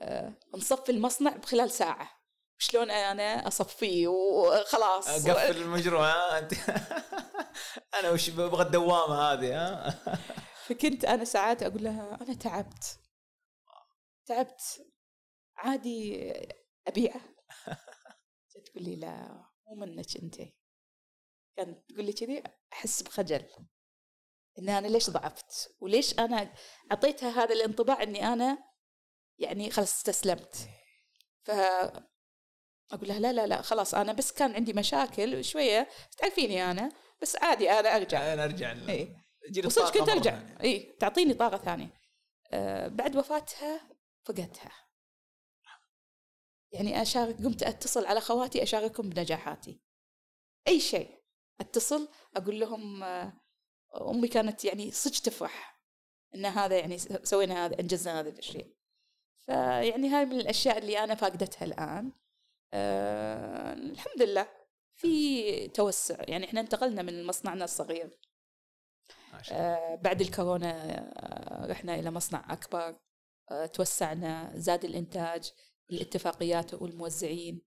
[0.00, 2.21] آه، نصفي المصنع بخلال ساعة.
[2.62, 5.28] شلون أنا اصفيه وخلاص.
[5.28, 6.52] قفل المشروع ها أنت.
[7.98, 9.90] أنا وش ببغى الدوامة هذه ها.
[10.66, 12.98] فكنت أنا ساعات أقول لها أنا تعبت.
[14.26, 14.86] تعبت.
[15.56, 16.32] عادي
[16.86, 17.20] أبيعه.
[18.66, 20.36] تقول لي لا مو منك أنت.
[21.56, 22.42] كانت تقول لي كذي
[22.72, 23.48] أحس بخجل.
[24.58, 26.54] إن أنا ليش ضعفت؟ وليش أنا
[26.92, 28.58] أعطيتها هذا الانطباع إني أنا
[29.38, 30.68] يعني خلاص استسلمت.
[31.44, 31.50] ف
[32.92, 37.36] أقول لها لا لا لا خلاص أنا بس كان عندي مشاكل شوية تعرفيني أنا بس
[37.36, 38.32] عادي أنا أرجع.
[38.32, 38.72] أنا أرجع.
[38.88, 39.16] إي.
[39.64, 40.42] وصدق كنت أرجع.
[40.62, 41.92] إي تعطيني طاقة ثانية.
[42.52, 43.80] آه بعد وفاتها
[44.24, 44.72] فقدتها.
[46.72, 49.80] يعني أشارك قمت أتصل على خواتي أشاركهم بنجاحاتي.
[50.68, 51.22] أي شيء
[51.60, 53.32] أتصل أقول لهم آه،
[54.00, 55.82] أمي كانت يعني صدق تفرح
[56.34, 58.76] إن هذا يعني سوينا هذا إنجزنا هذا الشيء.
[59.46, 62.12] فيعني هاي من الأشياء اللي أنا فاقدتها الآن.
[62.74, 64.48] أه الحمد لله.
[64.96, 68.18] في توسع يعني إحنا انتقلنا من مصنعنا الصغير.
[69.52, 72.96] آه، بعد الكورونا آه، رحنا إلى مصنع أكبر.
[73.50, 75.52] آه، توسعنا زاد الإنتاج
[75.90, 77.62] الاتفاقيات والموزعين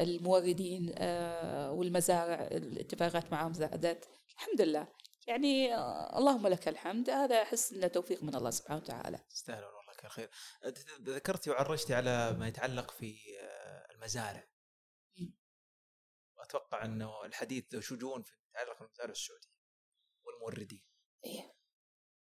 [0.00, 4.08] الموردين آه، والمزارع الاتفاقات معهم زادت.
[4.38, 4.88] الحمد لله.
[5.26, 7.10] يعني آه، اللهم لك الحمد.
[7.10, 9.18] هذا أحس أنه توفيق من الله سبحانه وتعالى.
[9.30, 10.30] تستاهلون والله كل خير.
[11.02, 14.48] ذكرتي وعرجتي على ما يتعلق في آه، المزارع.
[16.36, 19.48] وأتوقع إنه الحديث ذو شجون في يتعلق بالمزارع السعودية
[20.24, 20.84] والموردين
[21.24, 21.54] إيه.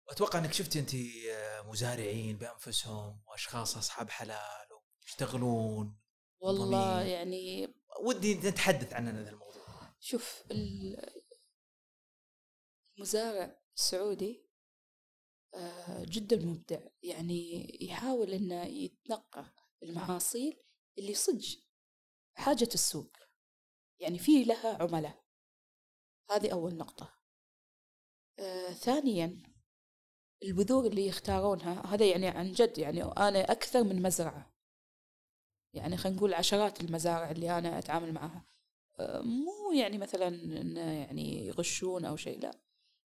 [0.07, 0.95] وأتوقع إنك شفتي انت
[1.31, 4.67] آه، مزارعين بأنفسهم وأشخاص أصحاب حلال
[5.01, 5.99] ويشتغلون
[6.39, 7.01] والله.
[7.01, 7.73] يعني
[8.05, 11.21] ودي نتحدث عن هذا الموضوع شوف ال-
[12.97, 14.47] المزارع السعودي
[15.55, 19.53] آه، جدا مبدع يعني يحاول إنه يتنقى
[19.83, 20.63] المحاصيل
[20.97, 21.66] اللي صدق
[22.37, 23.11] حاجة السوق.
[23.99, 25.23] يعني في لها عملاء.
[26.31, 27.13] هذه أول نقطة.
[28.39, 29.43] آه، ثانيا
[30.43, 34.53] البذور اللي يختارونها هذا يعني عن جد يعني أنا أكثر من مزرعة.
[35.73, 38.45] يعني خلينا نقول عشرات المزارع اللي أنا أتعامل معها.
[38.99, 42.61] آه، مو يعني مثلا إنه يعني يغشون أو شيء لا.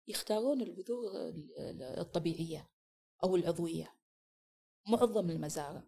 [0.08, 2.70] يختارون البذور ال- ال- الطبيعية
[3.24, 3.98] أو العضوية.
[4.88, 5.84] معظم المزارع.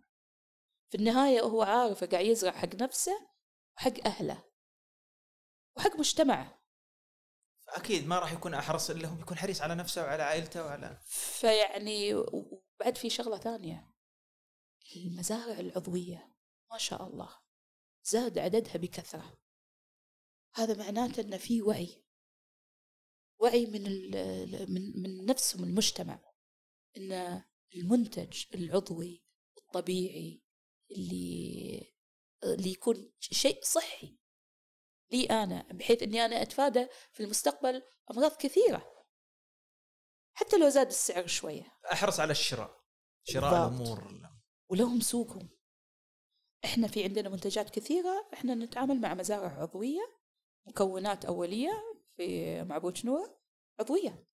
[0.90, 3.33] في النهاية هو عارف قاعد يزرع حق نفسه
[3.78, 4.44] وحق أهله
[5.78, 6.64] وحق مجتمعه.
[7.68, 12.16] أكيد ما راح يكون أحرص إلا هو بيكون حريص على نفسه وعلى عائلته وعلى فيعني
[12.16, 13.94] وبعد في شغلة ثانية.
[14.96, 16.36] المزارع العضوية
[16.72, 17.40] ما شاء الله
[18.04, 19.40] زاد عددها بكثرة.
[20.56, 22.04] هذا معناته أن في وعي.
[23.40, 23.84] وعي من
[24.72, 26.34] من من نفسهم المجتمع.
[26.98, 27.44] أن
[27.76, 29.24] المنتج العضوي
[29.58, 30.44] الطبيعي
[30.92, 31.94] اللي
[32.44, 34.18] اللي يكون شيء صحي.
[35.12, 39.06] لي أنا بحيث أني أنا أتفادى في المستقبل أمراض كثيرة.
[40.34, 41.78] حتى لو زاد السعر شوية.
[41.92, 42.84] أحرص على الشراء.
[43.24, 43.82] شراء بالضبط.
[43.82, 44.30] الأمور.
[44.70, 45.50] ولهم سوقهم.
[46.66, 48.30] إحنا في عندنا منتجات كثيرة.
[48.34, 50.20] إحنا نتعامل مع مزارع عضوية
[50.68, 51.72] مكونات أولية
[52.18, 53.40] في مع بوتشنور
[53.80, 54.28] عضوية.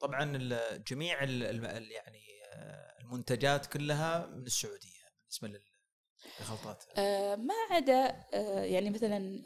[0.00, 0.38] طبعا
[0.76, 4.99] جميع يعني آه، المنتجات كلها من السعودية.
[5.38, 5.60] بالنسبة
[6.40, 9.42] للخلطات؟ آه ما عدا آه يعني مثلا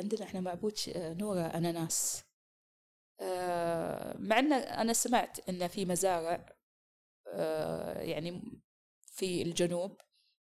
[0.00, 2.24] عندنا إحنا مع بوتش آه نورة أناناس.
[3.20, 6.56] آه مع أن أنا سمعت أن في مزارع
[7.28, 8.42] آه يعني
[9.00, 10.00] في الجنوب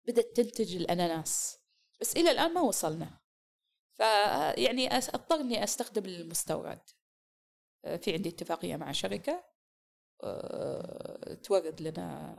[0.07, 1.59] بدأت تنتج الأناناس
[2.01, 3.21] بس إلى الآن ما وصلنا.
[3.95, 6.81] فيعني أضطر إني أستخدم المستورد.
[7.85, 9.45] آه، في عندي اتفاقية مع شركة
[10.25, 12.37] آه، تورد لنا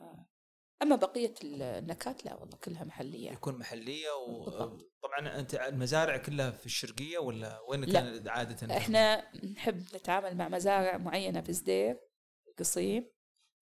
[0.81, 4.11] أما بقية النكات لا والله كلها محلية يكون محلية.
[4.11, 7.93] وطبعا أنت المزارع كلها في الشرقية ولا وين لا.
[8.01, 11.99] كان عادة إحنا نحب نتعامل مع مزارع معينة في زدير
[12.59, 13.11] قصيم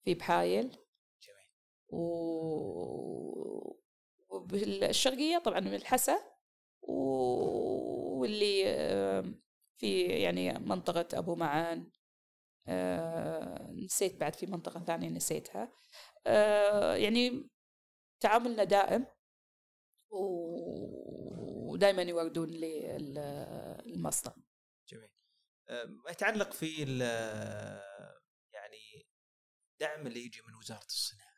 [0.04, 0.68] في بحايل
[1.22, 1.52] جميل
[1.88, 2.02] و...
[4.28, 6.18] وبالشرقية طبعا من الحسا.
[8.18, 8.64] واللي
[9.76, 11.90] في يعني منطقة أبو معان
[13.84, 15.72] نسيت بعد في منطقة ثانية نسيتها.
[16.26, 17.50] آه، يعني
[18.20, 19.06] تعاملنا دائم
[21.70, 23.18] ودائما يوردون لي ال-
[23.86, 24.34] المصنع
[24.88, 25.10] جميل.
[25.68, 26.66] آه، ما يتعلق في
[28.52, 29.06] يعني
[29.72, 31.32] الدعم اللي يجي من وزارة الصناعة.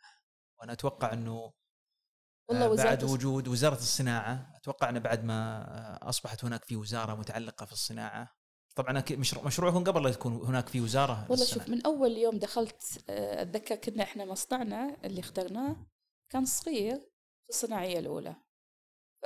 [0.61, 1.53] وأنا أتوقع أنه
[2.49, 5.65] والله آه، وزارة بعد وجود وزارة الصناعة أتوقع أن بعد ما
[6.05, 8.35] آه، أصبحت هناك في وزارة متعلقة في الصناعة
[8.75, 11.45] طبعا مشروع مشروعكم قبل لا يكون هناك في وزارة والله.
[11.45, 15.77] شوف من أول يوم دخلت آه، أتذكر كنا إحنا مصنعنا اللي اخترناه
[16.31, 16.97] كان صغير
[17.45, 18.37] في الصناعية الأولى.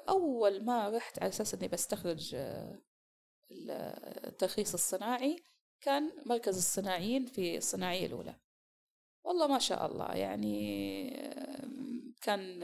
[0.09, 2.83] أول ما رحت على أساس إني بستخرج آه،
[4.27, 5.43] الترخيص الصناعي
[5.81, 8.35] كان مركز الصناعيين في الصناعية الأولى.
[9.25, 10.59] والله ما شاء الله يعني
[11.29, 11.69] آه،
[12.23, 12.61] كان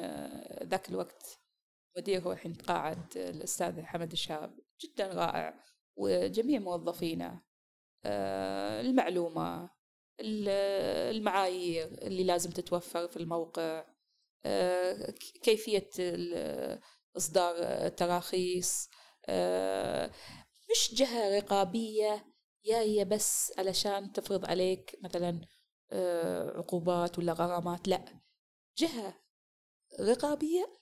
[0.62, 1.38] ذاك الوقت
[1.96, 5.64] مدير هو الحين تقاعد الأستاذ حمد الشاب جدا رائع.
[5.96, 7.40] وجميع موظفينا
[8.04, 9.70] آه، المعلومة
[10.20, 10.48] ال-
[11.16, 13.84] المعايير اللي لازم تتوفر في الموقع
[14.46, 15.10] آه،
[15.42, 15.90] كيفية
[17.16, 18.88] إصدار التراخيص
[19.26, 20.10] آه،
[20.70, 22.26] مش جهة رقابية
[22.66, 25.40] جاية بس علشان تفرض عليك مثلا
[26.56, 28.04] عقوبات ولا غرامات لا
[28.78, 29.22] جهة
[30.00, 30.72] رقابية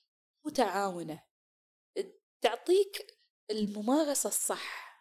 [0.46, 1.22] متعاونة
[2.40, 3.18] تعطيك
[3.50, 4.91] الممارسة الصح.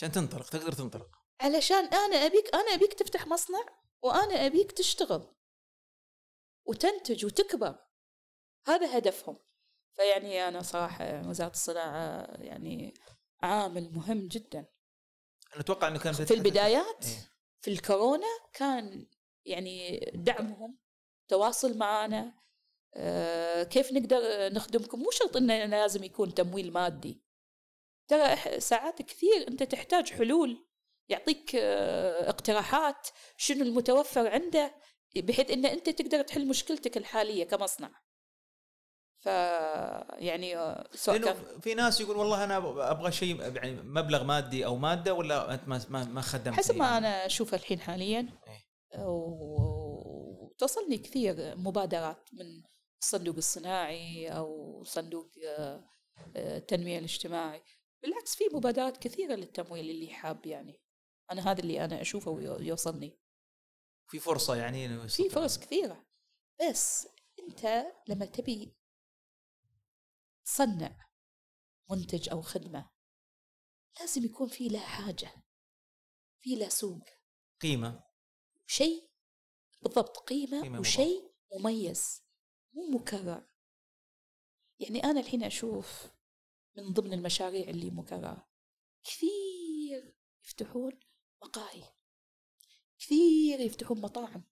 [0.00, 3.64] عشان تنطلق تقدر تنطلق علشان أنا أبيك أنا أبيك تفتح مصنع
[4.02, 5.34] وأنا أبيك تشتغل.
[6.66, 7.78] وتنتج وتكبر.
[8.66, 9.38] هذا هدفهم.
[9.96, 12.94] فيعني أنا صراحة وزارة الصناعة يعني
[13.42, 14.58] عامل مهم جدا.
[15.52, 17.32] أنا أتوقع إنه كان في البدايات إيه.
[17.60, 19.06] في الكورونا كان
[19.44, 20.78] يعني دعمهم
[21.28, 22.34] تواصل معنا
[22.94, 24.18] آه، كيف نقدر
[24.52, 27.29] نخدمكم؟ مو شرط إنه لازم يكون تمويل مادي.
[28.10, 30.66] ترى ساعات كثير أنت تحتاج حلول.
[31.08, 34.74] يعطيك آه، اقتراحات شنو المتوفر عنده
[35.16, 37.90] بحيث إن أنت تقدر تحل مشكلتك الحالية كمصنع.
[39.20, 39.26] ف
[40.18, 42.56] يعني آه، سواء كان لأنه في ناس يقول والله أنا
[42.90, 47.26] أبغى شيء يعني مبلغ مادي أو مادة ولا أنت ما ما, خدمت حسب ما أنا
[47.26, 48.28] اشوفه الحين حاليا.
[48.48, 49.04] إيه.
[49.04, 52.46] و- وتصلني كثير مبادرات من
[53.02, 55.84] الصندوق الصناعي أو صندوق آه،
[56.36, 57.62] التنمية الاجتماعي.
[58.02, 60.80] بالعكس في مبادرات كثيرة للتمويل اللي حاب يعني.
[61.30, 63.20] أنا هذا اللي أنا أشوفه ويوصلني
[64.10, 66.06] في فرصة يعني في فرص كثيرة.
[66.60, 68.76] بس أنت لما تبي
[70.44, 71.06] تصنع
[71.90, 72.90] منتج أو خدمة
[74.00, 75.32] لازم يكون في له حاجة
[76.40, 77.04] في له سوق.
[77.60, 78.04] قيمة.
[78.66, 79.10] شيء
[79.82, 82.22] بالضبط قيمة, قيمة وشيء مميز
[82.72, 83.48] مو مكرر.
[84.80, 86.10] يعني أنا الحين أشوف
[86.80, 88.48] من ضمن المشاريع اللي مكررة
[89.04, 90.14] كثير
[90.44, 91.00] يفتحون
[91.42, 91.84] مقاهي.
[92.98, 94.44] كثير يفتحون مطاعم.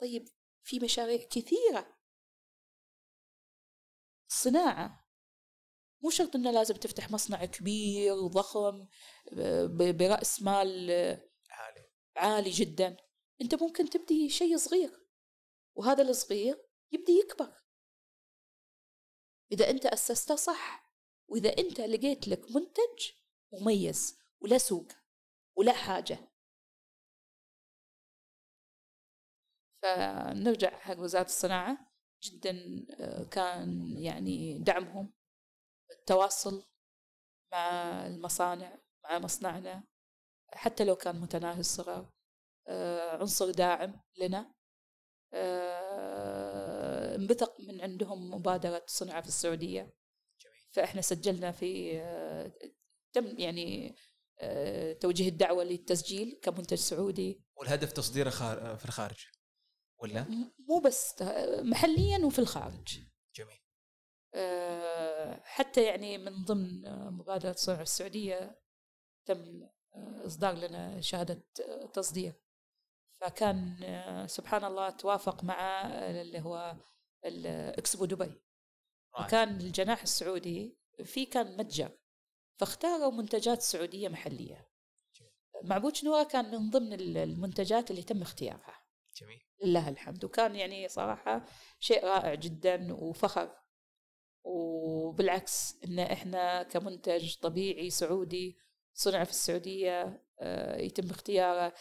[0.00, 0.28] طيب
[0.62, 1.96] في مشاريع كثيرة.
[4.30, 5.08] الصناعة
[6.02, 8.88] مو شرط إنه لازم تفتح مصنع كبير وضخم
[9.32, 10.90] ب- برأس مال
[11.50, 11.90] عالي.
[12.16, 12.96] عالي جدا.
[13.40, 15.06] أنت ممكن تبدي شيء صغير
[15.74, 17.62] وهذا الصغير يبدي يكبر.
[19.52, 20.87] إذا أنت أسسته صح
[21.28, 23.10] وإذا أنت لقيت لك منتج
[23.52, 24.88] مميز ولا سوق
[25.56, 26.18] ولا حاجة.
[29.82, 31.78] فنرجع حق وزارة الصناعة.
[32.22, 35.12] جدا آه، كان يعني دعمهم
[35.90, 36.64] التواصل
[37.52, 37.70] مع
[38.06, 39.84] المصانع مع مصنعنا.
[40.54, 42.10] حتى لو كان متناهي الصغر
[42.68, 44.54] آه، عنصر داعم لنا.
[45.34, 49.97] آه، انبثق من عندهم مبادرة صنع في السعودية.
[50.70, 52.52] فإحنا سجلنا في آه،
[53.12, 53.96] تم يعني
[54.40, 57.44] آه، توجيه الدعوة للتسجيل كمنتج سعودي.
[57.56, 58.76] والهدف تصديره خار...
[58.76, 59.26] في الخارج
[60.02, 60.26] ولا؟
[60.68, 62.98] مو بس آه، محليا وفي الخارج.
[63.34, 63.58] جميل.
[64.34, 68.60] آه، حتى يعني من ضمن آه، مبادرة صنع السعودية
[69.26, 69.62] تم
[69.94, 72.32] آه، إصدار لنا شهادة آه، تصدير.
[73.20, 76.76] فكان آه، سبحان الله توافق مع آه، اللي هو
[77.24, 78.32] الإكسبو دبي.
[79.20, 81.98] وكان الجناح السعودي في كان متجر
[82.58, 84.68] فاختاروا منتجات سعودية محلية.
[85.64, 88.82] معبود شنورة كان من ضمن المنتجات اللي تم اختيارها.
[89.16, 89.42] جميل.
[89.64, 90.24] لله الحمد.
[90.24, 91.44] وكان يعني صراحة
[91.80, 93.56] شيء رائع جدا وفخر.
[94.44, 98.58] وبالعكس إن إحنا كمنتج طبيعي سعودي
[98.94, 101.74] صنع في السعودية آه، يتم اختياره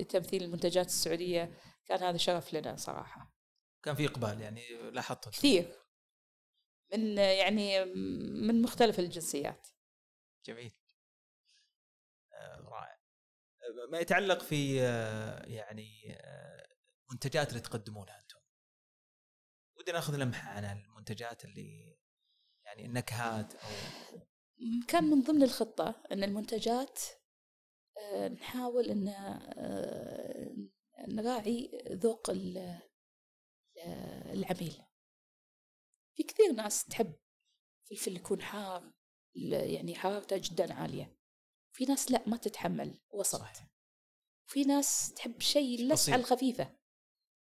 [0.00, 3.34] لتمثيل المنتجات السعودية كان هذا شرف لنا صراحة.
[3.82, 5.79] كان في إقبال يعني لاحظت؟ كثير.
[6.92, 7.84] من يعني
[8.48, 9.68] من مختلف الجنسيات.
[10.46, 10.72] جميل.
[12.32, 13.00] آه، رائع.
[13.62, 16.18] آه، ما يتعلق في آه، يعني
[17.12, 18.40] منتجات اللي تقدمونها أنتم؟
[19.78, 21.98] ودي ناخذ لمحة عن المنتجات اللي
[22.66, 23.68] يعني النكهات أو
[24.88, 27.00] كان من ضمن الخطة أن المنتجات
[28.32, 30.56] نحاول آه،
[31.08, 32.80] نراعي ذوق ال-
[34.32, 34.82] العميل.
[36.20, 37.14] في كثير ناس تحب
[37.82, 38.92] الفلفل يكون حار
[39.52, 41.16] يعني حرارته جدا عالية.
[41.72, 43.42] في ناس لا ما تتحمل وسط.
[44.46, 45.80] في ناس تحب شيء.
[45.80, 46.76] اللسعة الخفيفة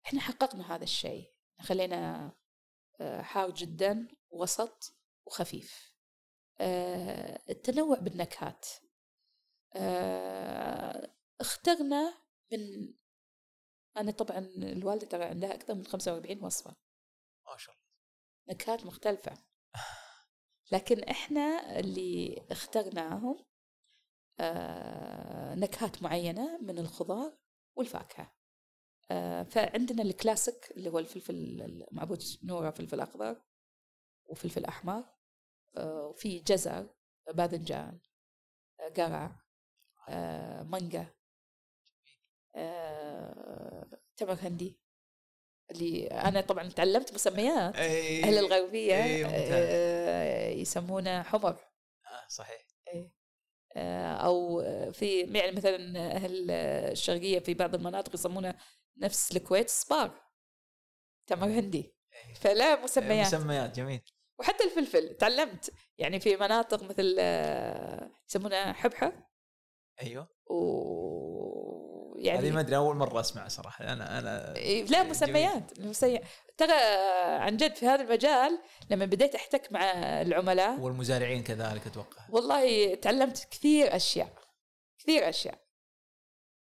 [0.06, 1.34] إحنا حققنا هذا الشيء.
[1.62, 2.32] خلينا
[3.02, 4.96] آه، حار جدا وسط
[5.28, 5.94] وخفيف.
[6.60, 8.68] آه، التنوع بالنكهات.
[9.76, 12.18] آه، اخترنا
[12.52, 12.94] من
[13.98, 16.76] أنا طبعا الوالدة ترى عندها أكثر من 45 وصفة.
[17.48, 17.79] ما شاء الله.
[18.50, 19.34] نكهات مختلفة.
[20.72, 23.46] لكن إحنا اللي اخترناهم
[24.40, 27.38] آه، نكهات معينة من الخضار
[27.76, 28.34] والفاكهة.
[29.12, 33.42] آه، فعندنا الكلاسيك اللي هو الفلفل معبود نورة فلفل أخضر
[34.26, 35.04] وفلفل أحمر
[35.78, 36.90] آه، وفي جزر
[37.34, 38.00] باذنجان
[38.98, 39.40] قرع
[40.64, 41.08] مانجا
[44.18, 44.80] تمر هندي.
[45.72, 48.24] اللي أنا طبعا تعلمت مسميات إيه.
[48.24, 49.50] أهل الغربية إيه، ممتاز.
[49.52, 51.52] آه، يسمونه حمر.
[52.06, 52.62] آه صحيح.
[52.94, 53.12] إيه.
[53.76, 54.62] آه، أو
[54.92, 58.56] في يعني مثلا أهل الشرقية في بعض المناطق يسمونه
[58.98, 60.22] نفس الكويت سبار.
[61.28, 61.96] تمر هندي.
[62.14, 62.34] إيه.
[62.34, 63.36] فلا مسميات.
[63.36, 64.02] مسميات جميل.
[64.40, 65.74] وحتى الفلفل تعلمت.
[65.98, 69.32] يعني في مناطق مثل آه، يسمونها حبحة.
[70.02, 70.28] أيوه.
[70.50, 71.29] و
[72.20, 73.86] هذه يعني ما أدري أول مرة أسمع صراحة.
[73.86, 74.54] أنا أنا
[74.90, 75.10] لا جميل.
[75.90, 76.28] مسميات.
[76.58, 76.74] ترى
[77.40, 78.60] عن جد في هذا المجال
[78.90, 79.82] لما بديت أحتك مع
[80.22, 82.26] العملاء والمزارعين كذلك أتوقع.
[82.30, 84.34] والله تعلمت كثير أشياء
[85.00, 85.66] كثير أشياء.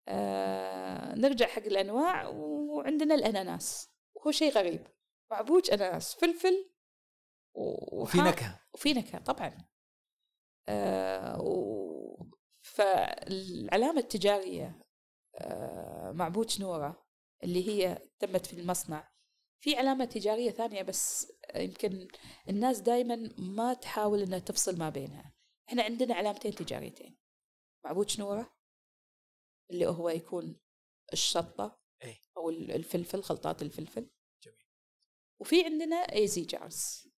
[0.07, 3.89] آه نرجع حق الأنواع وعندنا الأناناس.
[4.15, 4.87] وهو شيء غريب.
[5.31, 6.71] معبوج أناناس فلفل
[7.53, 8.59] وفي نكهة.
[8.73, 9.57] وفي نكهة طبعا.
[10.69, 12.25] آه و...
[12.61, 14.88] فالعلامة التجارية
[15.41, 17.05] آه معبوج نوره
[17.43, 19.11] اللي هي تمت في المصنع.
[19.63, 22.07] في علامة تجارية ثانية بس يمكن
[22.49, 25.33] الناس دائما ما تحاول إنها تفصل ما بينها.
[25.69, 27.17] إحنا عندنا علامتين تجاريتين.
[27.85, 28.55] معبوج نوره
[29.71, 30.59] اللي هو يكون
[31.13, 32.21] الشطة إيه.
[32.37, 34.09] أو الفلفل خلطات الفلفل.
[34.43, 34.65] جميل.
[35.39, 37.08] وفي عندنا AZ Jars.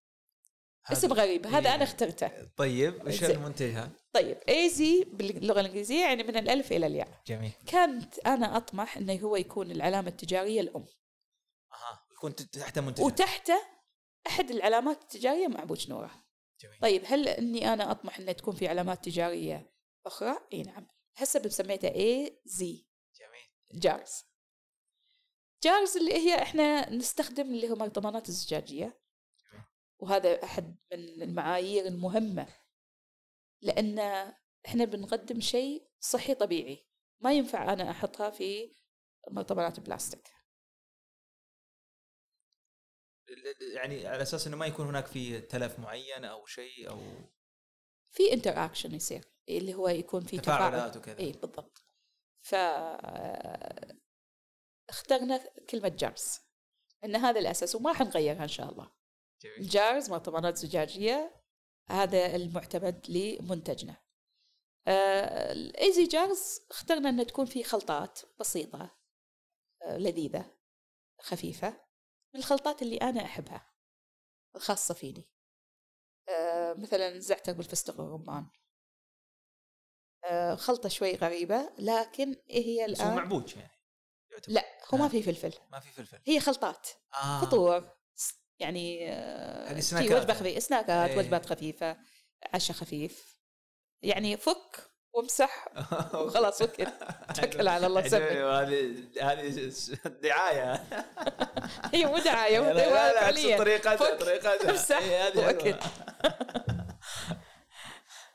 [0.92, 1.48] اسم غريب.
[1.48, 1.76] هذا إيه.
[1.76, 2.46] أنا اخترته.
[2.58, 3.24] طيب وش.
[3.24, 7.22] المنتجها؟ طيب AZ باللغة الإنجليزية يعني من الألف إلى الياء.
[7.28, 7.52] جميل.
[7.66, 10.86] كانت أنا أطمح إنه هو يكون العلامة التجارية الأم.
[11.74, 13.62] أها يكون تحت منتج وتحته
[14.28, 16.12] أحد العلامات التجارية معبوج نوره
[16.62, 16.80] جميل.
[16.82, 19.74] طيب هل إني أنا أطمح إنه تكون في علامات تجارية
[20.06, 20.88] أخرى؟ إي نعم.
[21.16, 22.88] هسه سميتها AZ
[23.20, 23.82] جميل.
[23.82, 24.12] jars
[25.64, 29.01] jars اللي هي إحنا نستخدم اللي هم المرطبانات الزجاجية.
[30.02, 32.48] وهذا أحد من المعايير المهمة
[33.62, 34.00] لأن
[34.66, 36.88] إحنا بنقدم شيء صحي طبيعي
[37.20, 38.76] ما ينفع أنا أحطها في
[39.30, 40.28] مرطبانات بلاستيك.
[43.76, 47.00] يعني على أساس إنه ما يكون هناك في تلف معين أو شيء أو
[48.12, 50.72] في interaction يصير اللي هو يكون في تفاعل.
[50.72, 51.20] تفاعلات وكذا.
[51.20, 51.84] اي بالضبط.
[52.42, 52.56] ف
[54.90, 55.38] اخترنا
[55.70, 56.40] كلمة jars
[57.04, 59.01] إن هذا الأساس وما حنغيرها إن شاء الله.
[59.42, 59.58] جميل.
[59.58, 61.42] ال jars مرطبانات زجاجية
[61.90, 63.98] هذا المعتمد لمنتجنا.
[64.88, 68.98] آه، ال AZ Jars اخترنا أن تكون في خلطات بسيطة
[69.84, 70.58] آه، لذيذة
[71.22, 71.70] خفيفة
[72.34, 73.74] من الخلطات اللي أنا أحبها
[74.56, 75.30] الخاصة فيني.
[76.30, 78.50] آه، مثلا زعتر بالفستق والرمان.
[80.56, 83.82] خلطة شوي غريبة لكن هي بس هو الآن؟ معبوج يعني
[84.32, 84.54] يعتبر.
[84.54, 85.08] لا هو ما.
[85.08, 85.54] في فلفل.
[85.72, 86.22] ما في فلفل.
[86.28, 87.42] هي خلطات آه.
[87.42, 88.01] فطور.
[88.62, 90.16] يعني آه، حق في.
[90.16, 91.18] وجبة خفيفة سناكات إيه.
[91.18, 91.98] وجبات خفيفة
[92.54, 93.38] عشاء خفيف
[94.04, 95.68] يعني فك وامسح
[96.16, 96.88] وخلاص وكل
[97.36, 99.72] توكل على الله سمي أيوة، هذه هذه
[100.24, 100.84] دعاية
[101.94, 102.18] هي مو
[102.60, 105.40] هو لا لا فعليا طريقتها طريقتها امسح إيه،.
[105.40, 105.76] وأكل.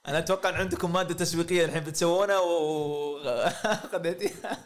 [0.08, 4.58] أنا أتوقع إن عندكم مادة تسويقية الحين بتسوونها وخذيتيها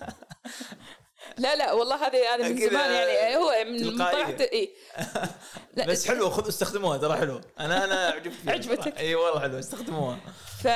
[1.41, 3.99] لا لا والله هذه أنا من زمان يعني هو من.
[3.99, 4.75] طرحت إي
[5.89, 10.21] بس حلوة خذوا استخدموها ترى حلوة أنا أنا عجبت فيها عجبتك؟ إي والله حلوة استخدموها
[10.63, 10.69] ف...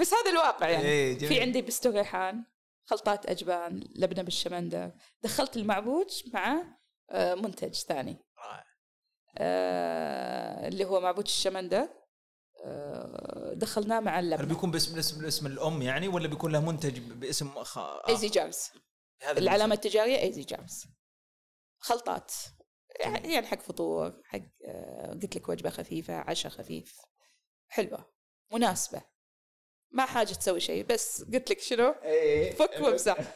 [0.00, 1.18] بس هذا الواقع يعني إيه،.
[1.18, 2.44] في عندي بستو ريحان
[2.84, 4.90] خلطات أجبان لبنة بالشمندر
[5.22, 6.62] دخلت المعبوج مع
[7.10, 8.16] آه، منتج ثاني.
[9.38, 11.88] آه، اللي هو معبوج الشمندر
[12.64, 16.98] آه، دخلناه مع هل اللبنه بيكون باسم الاسم الاسم الأم يعني ولا بيكون له منتج
[16.98, 17.50] باسم؟
[18.08, 18.70] Easy Jars
[19.22, 20.84] هذا العلامة التجارية Easy Jars
[21.78, 22.32] خلطات.
[23.00, 27.00] يعني حق فطور حق آه، قلت لك وجبة خفيفة عشاء خفيف.
[27.68, 28.14] حلوة.
[28.52, 29.02] مناسبة.
[29.90, 30.86] ما حاجة تسوي شيء.
[30.86, 32.52] بس قلت لك شنو؟ إيه.
[32.52, 33.16] فك وامسح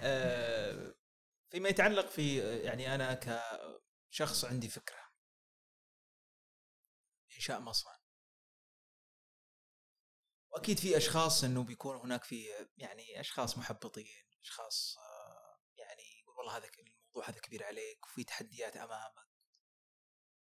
[0.00, 0.94] آه،
[1.50, 3.20] فيما يتعلق في يعني أنا
[4.10, 5.04] كشخص عندي فكرة.
[7.36, 8.03] إنشاء مصنع.
[10.54, 12.46] وأكيد في أشخاص إنه بيكون هناك في
[12.76, 16.68] يعني أشخاص محبطين أشخاص آه، يعني يقول والله هذا
[17.14, 19.28] الموضوع هذا كبير عليك وفي تحديات أمامك.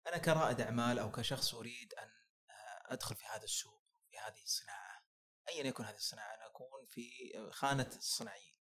[0.08, 2.10] أنا كرائد أعمال أو كشخص أريد أن
[2.50, 5.04] آه، أدخل في هذا السوق في هذه الصناعة.
[5.50, 8.60] ايا يكن هذه الصناعة أنا أكون في خانة الصناعيين.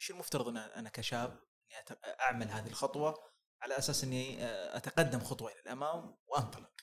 [0.00, 3.32] إيش المفترض أن أنا كشاب إني أعمل هذه الخطوة
[3.62, 6.81] على أساس إني آه، أتقدم خطوة إلى الأمام وأنطلق؟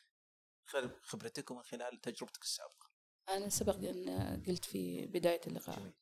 [1.01, 2.89] خبرتك ومن خلال تجربتك السابقة.
[3.29, 5.93] أنا سبق أن قلت في بداية اللقاء جميل.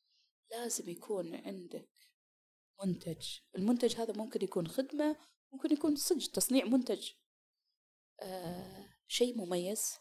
[0.50, 1.90] لازم يكون عندك
[2.84, 3.38] منتج.
[3.56, 5.16] المنتج هذا ممكن يكون خدمة
[5.52, 7.12] ممكن يكون صدق تصنيع منتج.
[8.22, 9.92] آه شيء مميز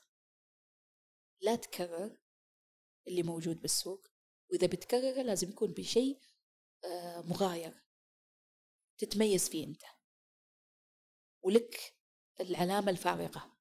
[1.42, 2.18] لا تكرر
[3.08, 4.08] اللي موجود بالسوق.
[4.52, 6.22] وإذا بتكرره لازم يكون بشيء
[6.86, 7.84] آه مغاير
[8.98, 9.82] تتميز فيه أنت.
[11.44, 11.94] ولك
[12.40, 13.57] العلامة الفارقة.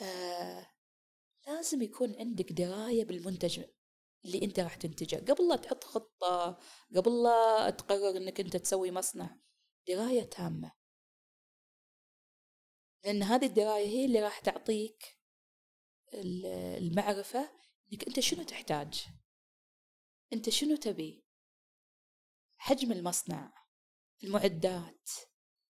[0.00, 0.66] آه
[1.46, 3.64] لازم يكون عندك دراية بالمنتج
[4.24, 5.16] اللي أنت راح تنتجه.
[5.16, 6.58] قبل لا تحط خطة
[6.96, 9.36] قبل لا تقرر إنك أنت تسوي مصنع
[9.88, 10.72] دراية تامة.
[13.04, 15.18] لأن هذه الدراية هي اللي راح تعطيك
[16.14, 17.50] المعرفة
[17.92, 19.06] إنك أنت شنو تحتاج.
[20.32, 21.24] أنت شنو تبي.
[22.56, 23.52] حجم المصنع
[24.24, 25.10] المعدات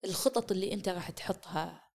[0.05, 1.88] الخطط اللي أنت راح تحطها.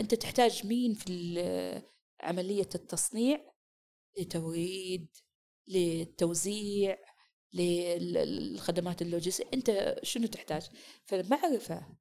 [0.00, 1.82] أنت تحتاج مين في
[2.20, 3.52] عملية التصنيع؟
[4.18, 5.16] لتوريد
[5.68, 6.98] للتوزيع
[7.52, 10.68] للخدمات اللوجستية أنت شنو تحتاج؟
[11.04, 11.96] فمعرفة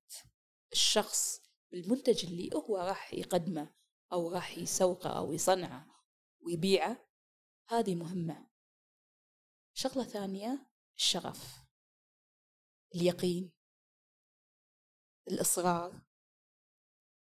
[0.72, 3.74] الشخص بالمنتج اللي هو راح يقدمه
[4.14, 5.88] أو راح يسوقه أو يصنعه
[6.46, 7.10] ويبيعه
[7.68, 8.50] هذه مهمة.
[9.74, 10.68] شغلة ثانية
[10.98, 11.58] الشغف
[12.96, 13.52] اليقين
[15.28, 16.02] الإصرار.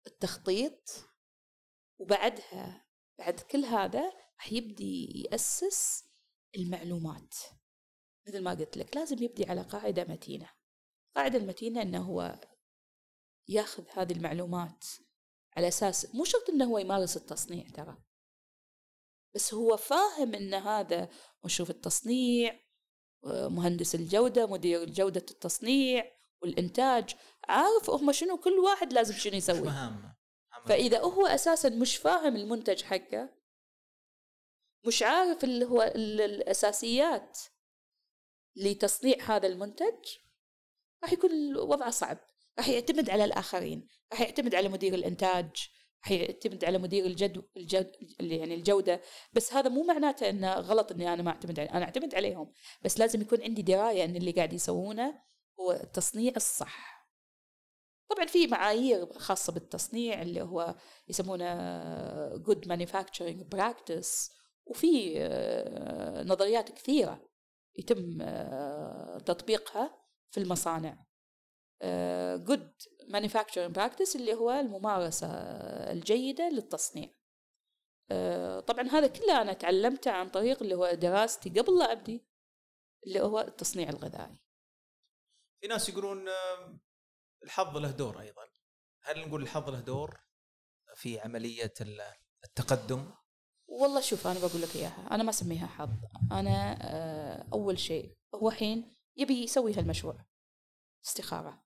[0.07, 0.89] التخطيط
[1.99, 2.85] وبعدها
[3.19, 6.03] بعد كل هذا راح يبدي يأسس
[6.57, 7.35] المعلومات.
[8.27, 10.49] مثل ما قلت لك لازم يبدي على قاعدة متينة.
[11.09, 12.39] القاعدة المتينة أنه هو
[13.47, 14.85] ياخذ هذه المعلومات
[15.57, 17.97] على أساس مو شرط أنه هو يمارس التصنيع ترى.
[19.35, 21.09] بس هو فاهم أن هذا
[21.45, 22.59] مشروف التصنيع
[23.25, 26.14] مهندس الجودة مدير جودة التصنيع
[26.45, 27.15] والإنتاج
[27.47, 29.69] عارف هم شنو؟ كل واحد لازم شنو يسوي.
[30.67, 33.29] فإذا هو أساسا مش فاهم المنتج حقه
[34.87, 37.39] مش عارف اللي هو الأساسيات
[38.55, 40.05] لتصنيع هذا المنتج
[41.03, 42.17] راح يكون وضعه صعب.
[42.57, 43.87] راح يعتمد على الآخرين.
[44.11, 45.69] راح يعتمد على مدير الإنتاج.
[46.03, 49.01] راح يعتمد على مدير الجد, الجد يعني الجودة.
[49.33, 52.51] بس هذا مو معناته أنه غلط أني أنا ما أعتمد عليه أنا أعتمد عليهم.
[52.81, 55.21] بس لازم يكون عندي دراية أن اللي قاعد يسوونه
[55.59, 56.95] هو التصنيع الصح.
[58.09, 60.75] طبعا في معايير خاصة بالتصنيع اللي هو
[61.07, 61.45] يسمونه
[62.37, 64.31] good manufacturing practice
[64.65, 67.29] وفي آه، نظريات كثيرة
[67.75, 71.05] يتم آه، تطبيقها في المصانع.
[71.81, 75.27] آه، good manufacturing practice اللي هو الممارسة
[75.91, 77.09] الجيدة للتصنيع.
[78.67, 82.25] طبعا هذا كله أنا تعلمته عن طريق اللي هو دراستي قبل لا أبدي
[83.07, 84.44] اللي هو التصنيع الغذائي.
[85.65, 86.29] في ناس يقولون
[87.43, 88.47] الحظ له دور أيضا.
[89.01, 90.19] هل نقول الحظ له دور
[90.95, 91.73] في عملية
[92.43, 93.13] التقدم؟
[93.67, 95.07] والله شوف أنا بقول لك إياها.
[95.11, 95.89] أنا ما أسميها حظ.
[96.31, 100.25] أنا آه، أول شيء هو حين يبي يسوي هالمشروع.
[101.05, 101.65] استخارة.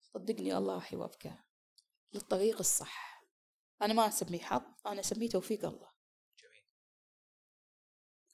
[0.00, 1.44] صدقني الله راح يوفقه.
[2.12, 3.24] للطريق الصح.
[3.82, 5.90] أنا ما اسميه حظ أنا أسميه توفيق الله.
[6.38, 6.64] جميل.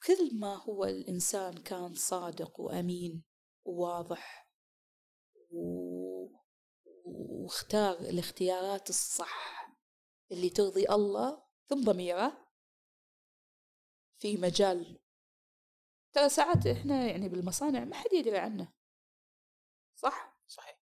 [0.06, 3.25] كل ما هو الإنسان كان صادق وأمين
[3.68, 4.50] وواضح
[5.50, 6.36] و...
[7.04, 9.68] واختار الاختيارات الصح
[10.32, 11.46] اللي ترضي الله.
[11.68, 12.46] ثم ضميره
[14.18, 14.98] في مجال
[16.12, 18.72] ترى ساعات إحنا يعني بالمصانع ما حد يدري عنه.
[19.94, 20.80] صح؟ صحيح.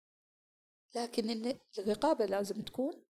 [0.94, 3.04] لكن إن الرقابة لازم تكون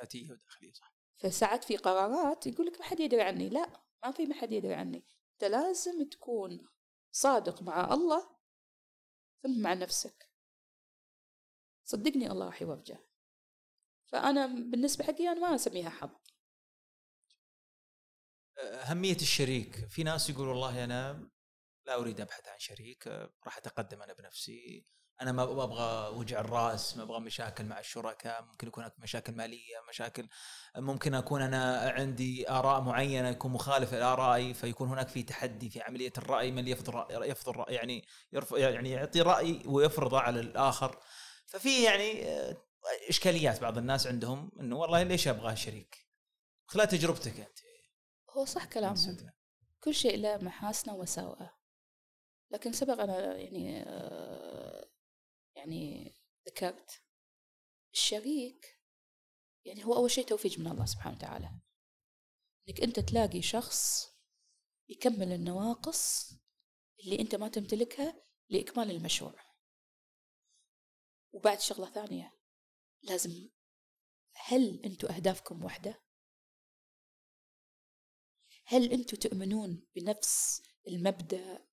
[0.00, 0.96] ذاتية وداخلية صح.
[1.18, 3.48] فساعات في قرارات يقول لك ما حد يدري عني.
[3.48, 5.06] لا ما في ما حد يدري عني.
[5.32, 6.68] أنت لازم تكون
[7.12, 8.35] صادق مع الله
[9.46, 10.30] ثم مع نفسك.
[11.84, 12.98] صدقني الله راح يوفقه
[14.06, 16.10] فأنا بالنسبة حقي أنا ما أسميها حظ.
[18.58, 19.86] أهمية الشريك.
[19.88, 21.30] في ناس يقول والله أنا
[21.86, 23.06] لا أريد أبحث عن شريك
[23.46, 24.86] راح أتقدم أنا بنفسي.
[25.22, 29.80] أنا ما أبغى وجع الرأس ما أبغى مشاكل مع الشركاء ممكن يكون هناك مشاكل مالية
[29.88, 30.28] مشاكل
[30.76, 36.12] ممكن أكون أنا عندي آراء معينة يكون مخالفة لآرائي فيكون هناك في تحدي في عملية
[36.18, 40.98] الرأي من يفرض يفرض يعني يرفض يعني يعطي رأي ويفرضه على الآخر.
[41.46, 42.24] ففي يعني
[43.08, 46.06] إشكاليات بعض الناس عندهم إنه والله ليش أبغى شريك؟
[46.66, 47.58] خلال تجربتك أنت.
[48.30, 49.16] هو صح كلامهم.
[49.80, 51.56] كل شيء له محاسنه ومساوئه
[52.50, 54.65] لكن سبق أنا يعني آه،
[55.66, 56.14] يعني
[56.48, 57.02] ذكرت
[57.92, 58.80] الشريك
[59.64, 61.50] يعني هو أول شيء توفيق من الله سبحانه وتعالى.
[62.68, 64.08] إنك أنت تلاقي شخص
[64.88, 66.32] يكمل النواقص
[67.04, 69.46] اللي أنت ما تمتلكها لإكمال المشروع.
[71.32, 72.38] وبعد شغلة ثانية
[73.02, 73.50] لازم
[74.34, 76.02] هل أنتم أهدافكم واحدة
[78.64, 81.66] هل أنتم تؤمنون بنفس المبدأ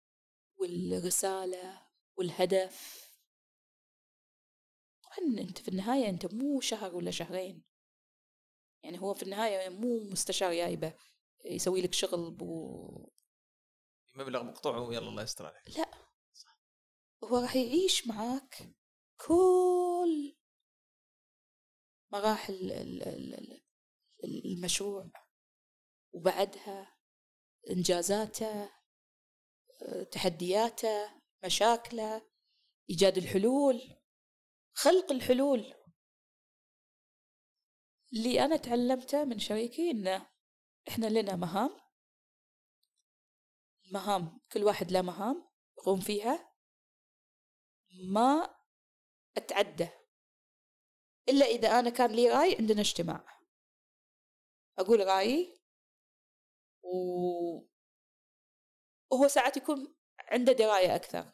[0.56, 1.88] والرسالة
[2.18, 3.03] والهدف؟
[5.18, 7.64] طبعا أنت في النهاية أنت مو شهر ولا شهرين.
[8.84, 10.94] يعني هو في النهاية مو مستشار جايبه
[11.46, 13.12] يسوي لك شغل بو
[14.16, 15.78] مبلغ مقطوع ويلا الله يستر عليك.
[15.78, 15.92] لا.
[17.24, 18.76] هو راح يعيش معاك
[19.18, 20.36] كل
[22.12, 22.72] مراحل
[24.24, 25.12] المشروع
[26.14, 26.98] وبعدها
[27.70, 28.70] إنجازاته
[30.12, 32.30] تحدياته مشاكله
[32.90, 34.03] إيجاد الحلول.
[34.74, 35.74] خلق الحلول
[38.14, 40.30] اللي أنا تعلمته من شريكي إنه
[40.88, 41.70] إحنا لنا مهام
[43.92, 46.54] مهام كل واحد له مهام يقوم فيها
[48.12, 48.56] ما
[49.38, 49.90] أتعدى
[51.30, 53.40] إلا إذا أنا كان لي رأي عندنا اجتماع.
[54.80, 55.62] أقول رأيي
[56.84, 56.90] و
[59.12, 61.33] وهو ساعات يكون عنده دراية أكثر.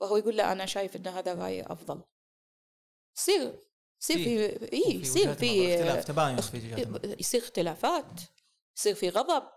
[0.00, 2.02] فهو يقول لا أنا شايف إن هذا راي أفضل.
[3.16, 3.64] يصير
[4.02, 8.20] يصير في إي يصير في اختلاف تباين في يصير اختلافات
[8.76, 9.48] يصير في غضب.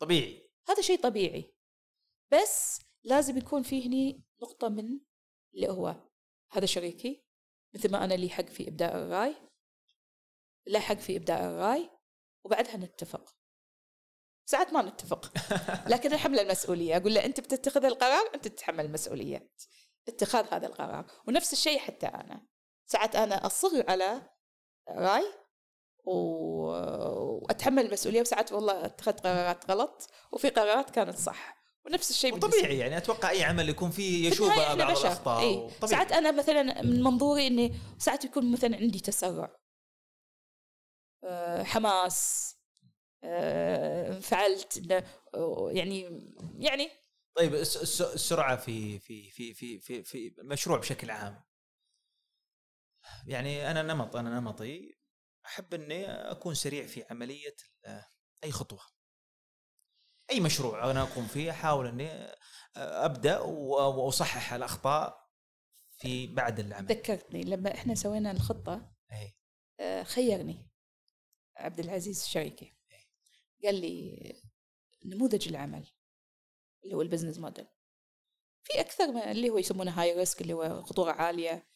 [0.00, 0.50] طبيعي.
[0.68, 1.54] هذا شيء طبيعي.
[2.32, 5.00] بس لازم يكون في هني نقطة من
[5.54, 5.96] اللي هو
[6.50, 7.24] هذا شريكي
[7.74, 9.34] مثل ما أنا لي حق في إبداء الرأي
[10.66, 11.90] لا حق في إبداء الرأي
[12.44, 13.39] وبعدها نتفق.
[14.50, 15.32] ساعات ما نتفق.
[15.92, 16.96] لكن نحمل المسؤولية.
[16.96, 19.50] أقول له أنت بتتخذ القرار أنت تتحمل المسؤولية.
[20.08, 21.06] اتخاذ هذا القرار.
[21.28, 22.46] ونفس الشيء حتى أنا.
[22.86, 24.22] ساعات أنا أصر على
[24.88, 25.24] رأي
[26.04, 31.60] وأتحمل المسؤولية وساعات والله اتخذت قرارات غلط وفي قرارات كانت صح.
[31.86, 35.40] ونفس الشيء طبيعي يعني أتوقع أي عمل يكون فيه يشوب بعض الأخطاء.
[35.40, 39.56] إيه؟ ساعات أنا مثلا من منظوري إني ساعات يكون مثلا عندي تسرع.
[41.24, 42.59] أه حماس.
[43.24, 44.92] أه فعلت
[45.70, 46.90] يعني يعني.
[47.36, 51.44] طيب السرعة في في في في في في مشروع بشكل عام.
[53.26, 54.96] يعني أنا نمط أنا نمطي
[55.46, 57.56] أحب إني أكون سريع في عملية
[58.44, 58.80] أي خطوة.
[60.30, 62.34] أي مشروع أنا أقوم فيه أحاول إني
[62.76, 65.30] أبدأ وأصحح الأخطاء
[65.98, 66.86] في بعد العمل.
[66.86, 69.36] ذكرتني لما إحنا سوينا الخطة أي.
[69.80, 70.70] آه، خيرني
[71.56, 72.79] عبد العزيز شريكي
[73.64, 74.34] قال لي
[75.04, 75.86] نموذج العمل.
[76.84, 77.66] اللي هو البزنس موديل
[78.62, 81.68] في أكثر من اللي هو يسمونه هاي ريسك اللي هو خطورة عالية.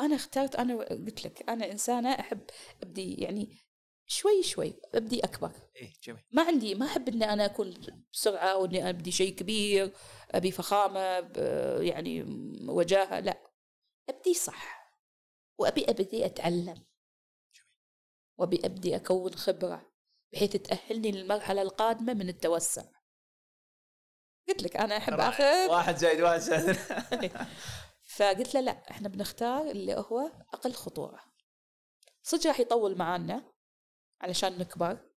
[0.00, 2.40] أنا اخترت أنا قلت لك أنا إنسانة أحب
[2.82, 3.58] أبدي يعني
[4.06, 5.52] شوي شوي أبدي أكبر.
[5.76, 6.22] إيه جميل.
[6.32, 7.74] ما عندي ما أحب إني أنا أكون
[8.12, 9.92] بسرعة واني أبدي شيء كبير
[10.30, 11.00] أبي فخامة
[11.80, 12.22] يعني
[12.68, 13.52] وجاهة لا.
[14.08, 14.96] أبدي صح
[15.58, 16.84] وأبي أبدي أتعلم.
[18.38, 19.91] وأبي أبدي أكون خبرة.
[20.32, 22.84] بحيث تأهلني للمرحلة القادمة من التوسع
[24.48, 26.76] قلت لك أنا أحب اخذ واحد زائد واحد زائد
[28.16, 30.20] فقلت له لا إحنا بنختار اللي هو
[30.52, 31.20] أقل خطورة.
[32.22, 33.52] صدق راح يطول معانا
[34.20, 35.10] علشان نكبر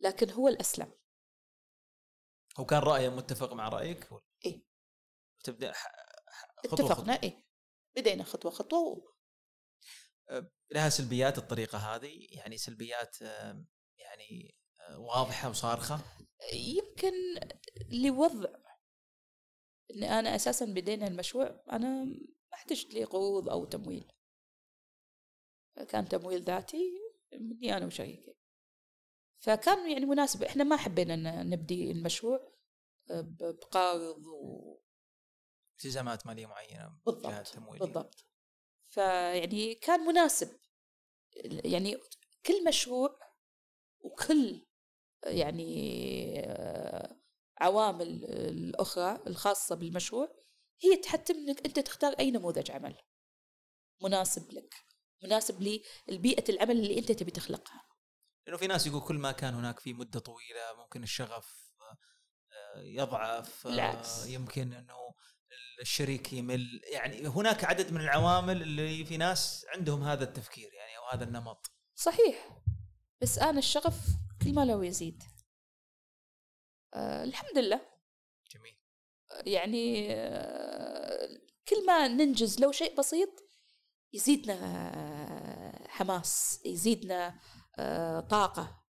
[0.00, 0.92] لكن هو الأسلم.
[2.58, 4.08] هو كان رأيه متفق مع رأيك؟
[4.44, 4.64] إيه.
[5.44, 7.22] تبدأ خطوة اتفقنا خطوة.
[7.22, 7.44] إيه.
[7.96, 9.12] بدينا خطوة و...
[10.30, 13.16] أه، لها سلبيات الطريقة هذه؟ يعني سلبيات
[13.98, 16.00] يعني أه، واضحة وصارخة؟
[16.52, 17.12] يمكن
[17.92, 18.50] لوضع
[19.90, 24.12] اني أنا أساسا بدينا المشروع أنا ما احتجت لي قروض أو تمويل.
[25.88, 27.00] كان تمويل ذاتي
[27.32, 28.34] مني أنا وشريكي.
[29.38, 32.52] فكان يعني مناسب إحنا ما حبينا نبدي المشروع
[33.10, 34.78] بقارض و
[35.72, 38.26] التزامات مالية معينة بالضبط بالضبط.
[38.88, 40.60] فيعني كان مناسب.
[41.64, 41.96] يعني
[42.46, 43.18] كل مشروع
[44.00, 44.66] وكل
[45.26, 46.42] يعني
[47.60, 50.38] عوامل الأخرى الخاصة بالمشروع
[50.82, 52.96] هي تحتم أنك أنت تختار أي نموذج عمل
[54.02, 54.74] مناسب لك
[55.22, 57.84] مناسب لبيئة العمل اللي أنت تبي تخلقها.
[58.46, 61.68] لأنه في ناس يقول كل ما كان هناك في مدة طويلة ممكن الشغف
[62.52, 64.26] آه، يضعف آه، بالعكس.
[64.26, 65.14] يمكن أنه
[65.80, 66.80] الشريك يمل.
[66.92, 71.70] يعني هناك عدد من العوامل اللي في ناس عندهم هذا التفكير يعني أو هذا النمط.
[71.94, 72.48] صحيح.
[73.20, 74.06] بس أنا الشغف
[74.42, 75.22] كل ما لو يزيد.
[76.94, 77.80] آه الحمد لله.
[78.50, 78.76] جميل.
[79.46, 81.28] يعني آه
[81.68, 83.28] كل ما ننجز لو شيء بسيط
[84.12, 87.40] يزيدنا آه حماس يزيدنا
[87.78, 88.84] آه طاقة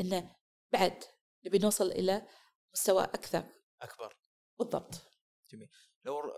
[0.00, 0.36] إنه
[0.72, 1.04] بعد
[1.46, 2.28] نبي نوصل إلى
[2.74, 3.44] مستوى أكثر.
[3.82, 4.16] أكبر.
[4.58, 4.94] بالضبط.
[5.50, 5.68] جميل.
[6.04, 6.32] لو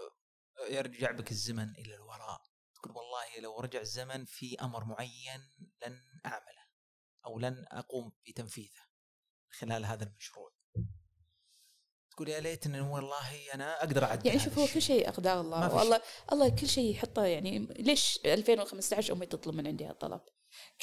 [0.69, 2.43] يرجع بك الزمن إلى الوراء
[2.75, 5.41] تقول والله لو رجع الزمن في أمر معين
[5.87, 6.60] لن أعمله.
[7.27, 8.81] أو لن أقوم بتنفيذه
[9.51, 10.51] خلال هذا المشروع.
[12.11, 14.83] تقول يا ليت ان والله أنا أقدر أعدل يعني شوف هو كل.
[14.83, 15.75] شيء أقدار الله.
[15.77, 16.01] والله
[16.33, 20.21] الله كل شيء يحطه يعني ليش 2015 أمي تطلب من عندي هالطلب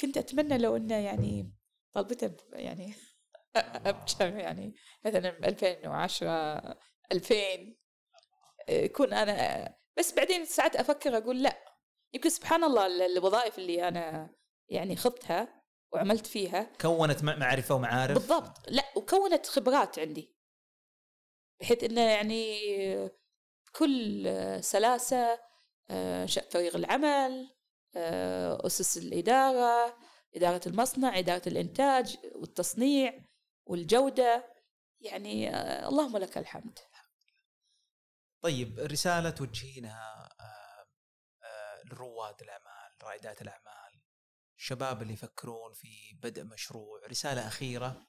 [0.00, 1.52] كنت أتمنى لو إنه يعني
[1.92, 2.94] طلبته يعني
[3.56, 4.74] ابكر يعني
[5.04, 6.78] مثلا 2010
[7.12, 7.34] 2000
[8.68, 11.64] يكون أنا بس بعدين ساعات أفكر أقول لا.
[12.12, 14.34] يمكن سبحان الله ال- الوظائف اللي أنا
[14.68, 15.57] يعني خضتها
[15.92, 16.62] وعملت فيها.
[16.80, 18.68] كونت مع- معرفة ومعارف؟ بالضبط.
[18.68, 20.34] لا وكونت خبرات عندي.
[21.60, 22.58] بحيث إنه يعني
[23.66, 24.28] بكل
[24.64, 25.40] سلاسة
[25.90, 27.54] آه، انشاء فريق العمل
[27.96, 29.96] آه، أسس الإدارة
[30.36, 33.24] إدارة المصنع إدارة الإنتاج والتصنيع
[33.66, 34.54] والجودة.
[35.00, 36.78] يعني آه، اللهم لك الحمد.
[38.42, 40.86] طيب رسالة توجهينها آه،
[41.46, 43.77] آه، لرواد الأعمال رائدات الأعمال.
[44.58, 48.06] الشباب اللي يفكرون في بدء مشروع رسالة أخيرة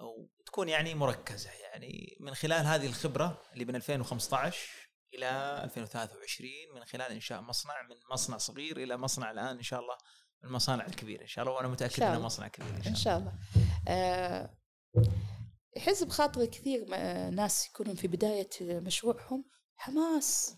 [0.00, 1.50] أو تكون يعني مركزة.
[1.50, 4.68] يعني من خلال هذه الخبرة اللي من 2015
[5.14, 9.96] إلى 2023 من خلال إنشاء مصنع من مصنع صغير إلى مصنع الآن إن شاء الله
[10.42, 11.22] من المصانع الكبيرة.
[11.22, 12.20] إن شاء الله وأنا متأكد انه.
[12.20, 13.32] مصنع كبير إن شاء الله شاء الله.
[13.88, 14.56] آه،
[15.76, 19.44] يحس بخاطري كثير ما- ناس يكونون في بداية مشروعهم
[19.76, 20.56] حماس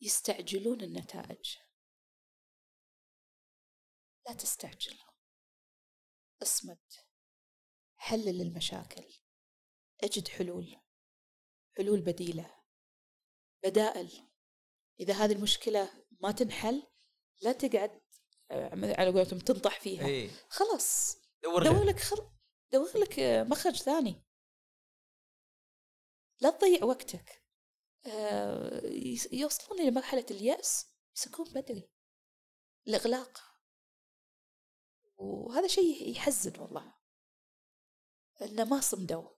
[0.00, 1.56] يستعجلون النتائج.
[4.26, 4.98] لا تستعجل.
[6.42, 6.78] اصمد
[7.96, 9.04] حلل المشاكل.
[10.02, 10.76] اجد حلول.
[11.76, 12.62] حلول بديلة.
[13.64, 14.30] بدائل.
[15.00, 16.86] إذا هذه المشكلة ما تنحل
[17.42, 18.00] لا تقعد
[18.50, 20.06] آه، على قولتهم تنطح فيها.
[20.06, 21.16] اي خلاص.
[21.42, 21.84] دور دور.
[21.84, 22.30] لك خل...
[22.72, 24.24] دور لك آه، مخرج ثاني.
[26.40, 27.44] لا تضيع وقتك.
[28.06, 28.82] آه،
[29.32, 30.86] يوصلون إلى مرحلة اليأس
[31.16, 31.90] يسكون بدري.
[32.88, 33.49] الإغلاق.
[35.20, 36.94] وهذا شيء يحزن والله.
[38.42, 39.28] إنه ما صمدوا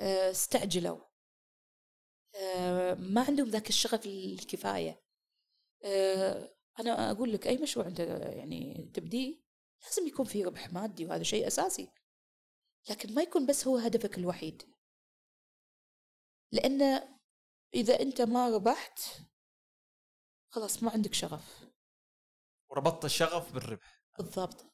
[0.00, 1.00] آه، استعجلوا
[2.34, 5.02] آه، ما عندهم ذاك الشغف الكفاية.
[5.84, 8.00] آه، أنا أقول لك أي مشروع أنت
[8.36, 9.40] يعني تبديه
[9.84, 11.92] لازم يكون في ربح مادي وهذا شيء أساسي.
[12.90, 14.74] لكن ما يكون بس هو هدفك الوحيد.
[16.52, 16.82] لأن
[17.74, 19.00] إذا أنت ما ربحت
[20.52, 21.64] خلاص ما عندك شغف.
[22.70, 24.02] وربطت الشغف بالربح.
[24.18, 24.70] بالضبط.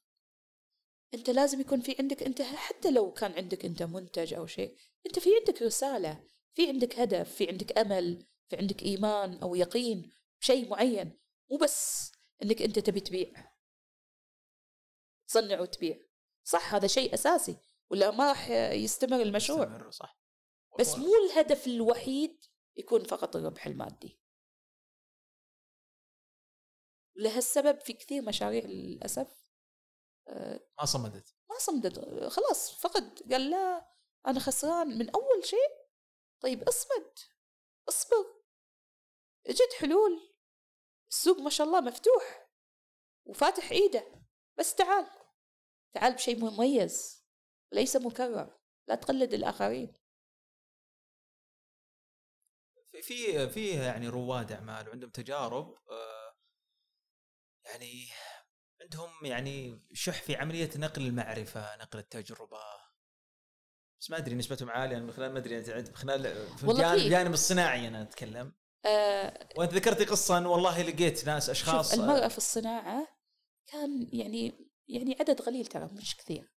[1.16, 4.76] أنت لازم يكون في عندك أنت حتى لو كان عندك أنت منتج أو شيء
[5.06, 6.24] أنت في عندك رسالة
[6.55, 11.18] في عندك هدف في عندك أمل في عندك إيمان أو يقين بشيء معين.
[11.51, 12.12] مو بس
[12.43, 13.52] أنك أنت تبي تبيع.
[15.28, 15.98] تصنع وتبيع.
[16.44, 17.56] صح هذا شيء أساسي.
[17.90, 19.62] ولا ما راح يستمر المشروع.
[19.62, 20.20] استمر، صح.
[20.78, 22.44] بس مو الهدف الوحيد
[22.76, 24.20] يكون فقط الربح المادي.
[27.16, 29.45] لهالسبب في كثير مشاريع للأسف آه،
[30.78, 31.36] ما صمدت.
[31.50, 31.98] ما صمدت
[32.32, 33.92] خلاص فقد قال لا
[34.26, 35.86] أنا خسران من أول شيء.
[36.42, 37.18] طيب اصمد
[37.88, 38.42] اصبر
[39.46, 40.36] اجد حلول.
[41.10, 42.50] السوق ما شاء الله مفتوح
[43.24, 44.22] وفاتح إيده.
[44.58, 45.10] بس تعال
[45.94, 47.26] تعال بشيء مميز
[47.72, 48.58] ليس مكرر
[48.88, 49.96] لا تقلد الآخرين.
[52.92, 56.36] في في في يعني رواد اعمال وعندهم تجارب آه،
[57.64, 58.08] يعني
[58.86, 62.58] عندهم يعني شح في عملية نقل المعرفة نقل التجربة.
[64.00, 67.88] بس ما أدري نسبتهم عالية من خلال ما أدري انت عند- خلال في الجانب الصناعي
[67.88, 68.52] أنا أتكلم.
[68.84, 73.08] آه وانت ذكرتي قصة إن والله لقيت ناس أشخاص شوف المرأة في الصناعة
[73.66, 76.52] كان يعني يعني عدد قليل ترى مش كثير.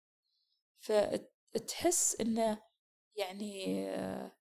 [0.79, 2.61] فتحس إنه
[3.15, 4.31] يعني آه،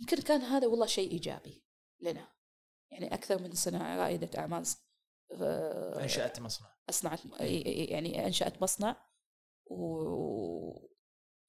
[0.00, 1.64] يمكن كان هذا والله شيء إيجابي
[2.00, 2.32] لنا.
[2.90, 4.66] يعني أكثر من صناعة رائدة أعمال
[5.32, 6.68] أنشأت مصنع.
[6.90, 7.20] أصنعت
[7.90, 9.06] يعني أنشأت مصنع.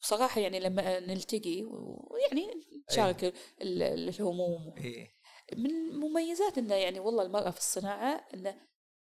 [0.02, 2.48] وصراحة يعني لما نلتقي ويعني
[2.92, 4.74] نشارك ال- ال- الهموم.
[4.78, 5.18] إيه.
[5.54, 8.68] من مميزات إنه يعني والله المرأة في الصناعة إنه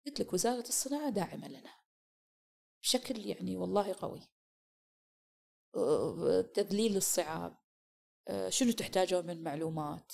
[0.06, 1.72] قلت لك وزارة الصناعة داعمة لنا.
[2.82, 4.22] بشكل يعني والله قوي.
[6.54, 7.58] تذليل الصعاب
[8.50, 10.14] شنو تحتاجون من معلومات.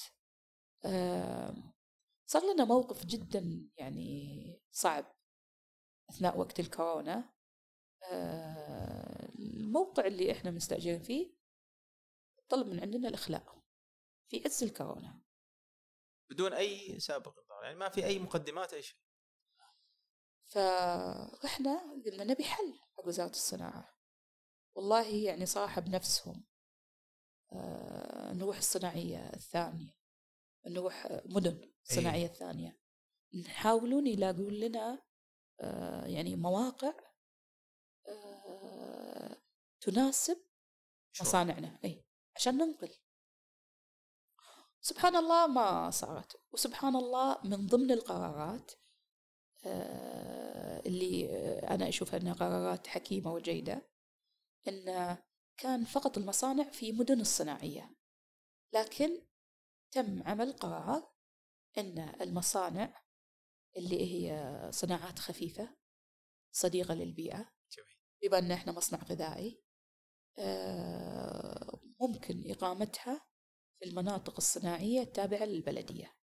[2.32, 5.16] صار لنا موقف جدا يعني صعب
[6.10, 7.34] أثناء وقت الكورونا.
[8.12, 11.36] أه، الموقع اللي إحنا مستأجرين فيه
[12.50, 13.64] طلب من عندنا الإخلاء
[14.30, 15.22] في عز الكورونا.
[16.30, 18.98] بدون أي سابق يعني ما في أي مقدمات أي شيء.
[20.46, 23.98] فرحنا قلنا نبي حل حق وزارة الصناعة.
[24.76, 26.46] والله يعني صراحة بنفسهم
[27.54, 29.96] آه، نروح الصناعية الثانية
[30.68, 31.71] نروح مدن.
[31.84, 32.80] صناعية ثانية.
[33.34, 35.04] يحاولون يلاقون لنا
[35.60, 36.94] آه، يعني مواقع
[38.08, 39.38] آه،
[39.82, 40.38] تناسب؟
[41.22, 41.80] مصانعنا.
[41.84, 42.06] اي
[42.36, 42.96] عشان ننقل.
[44.82, 46.42] سبحان الله ما صارت.
[46.52, 48.72] وسبحان الله من ضمن القرارات
[49.66, 51.30] آه، اللي
[51.60, 53.90] أنا أشوف أنها قرارات حكيمة وجيدة
[54.68, 55.18] أن
[55.58, 57.96] كان فقط المصانع في مدن الصناعية
[58.74, 59.22] لكن
[59.92, 61.11] تم عمل قرار
[61.78, 63.02] أن المصانع
[63.78, 65.76] اللي هي صناعات خفيفة
[66.52, 67.52] صديقة للبيئة.
[68.22, 69.64] بما أن إحنا مصنع غذائي
[70.40, 73.28] آه، ممكن إقامتها
[73.80, 76.16] في المناطق الصناعية التابعة للبلدية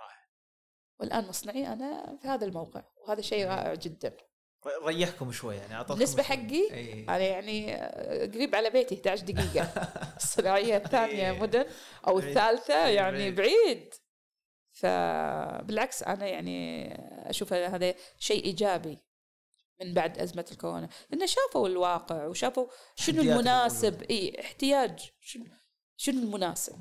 [0.00, 0.28] رائع.
[1.00, 4.16] والآن مصنعي أنا في هذا الموقع وهذا شيء رائع جدا
[4.84, 6.36] ريحكم شوي يعني أعطاكم بالنسبة شوي.
[6.36, 9.64] حقي إي أنا يعني آه، قريب على بيتي 11 دقيقة
[10.16, 11.40] الصناعية الثانية إيه.
[11.40, 11.66] مدن.
[12.08, 13.94] الثالثة إيه، يعني بعيد.
[14.76, 16.88] فبالعكس أنا يعني
[17.30, 18.98] أشوف هذا شيء إيجابي
[19.80, 20.88] من بعد أزمة الكورونا.
[21.10, 24.02] لأن شافوا الواقع وشافوا شنو المناسب.
[24.02, 25.44] إي احتياج شنو
[25.96, 26.80] شنو المناسب.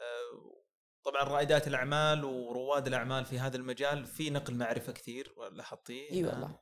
[0.00, 0.62] آه،
[1.04, 6.60] طبعا رائدات الأعمال ورواد الأعمال في هذا المجال في نقل معرفة كثير لاحظتيه؟ إي والله.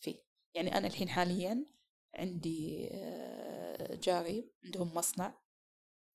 [0.00, 0.18] في.
[0.54, 1.66] يعني أنا الحين حاليا
[2.14, 5.38] عندي آه، جاري عندهم مصنع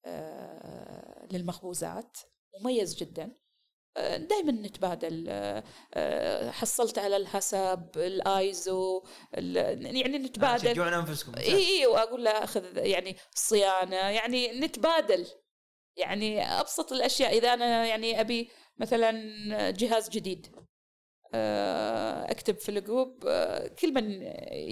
[0.05, 2.17] آه، للمخبوزات.
[2.59, 3.35] مميز جدا.
[4.17, 5.63] دائما نتبادل آه،
[5.93, 9.03] آه، حصلت على الحسب الآيزو
[9.37, 10.69] ال- يعني نتبادل.
[10.69, 15.27] شجعون أنفسكم إي إي وأقول له أخذ يعني الصيانه يعني نتبادل.
[15.97, 19.11] يعني أبسط الأشياء إذا أنا يعني أبي مثلا
[19.71, 20.55] جهاز جديد
[21.35, 24.21] آه، أكتب في ال group آه، كل من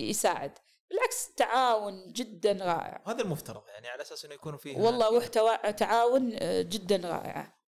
[0.09, 0.57] يساعد.
[0.89, 3.03] بالعكس تعاون جدا رائع.
[3.07, 7.60] هذا المفترض يعني على أساس إنه يكونوا فيه والله روح توا- تعاون آه، جدا رائعه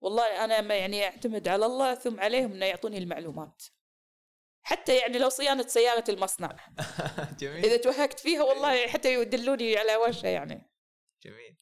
[0.00, 3.62] والله أنا ما يعني أعتمد على الله ثم عليهم إنه يعطوني المعلومات.
[4.62, 6.56] حتى يعني لو صيانة سيارة المصنع.
[7.40, 7.64] جميل.
[7.64, 10.70] إذا توهقت فيها والله حتى يدلوني على وجهه يعني.
[11.22, 11.56] جميل.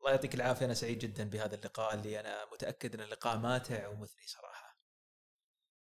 [0.00, 4.26] الله يعطيك العافية أنا سعيد جدا بهذا اللقاء اللي أنا متأكد إن اللقاء ماتع ومثري
[4.26, 4.78] صراحة.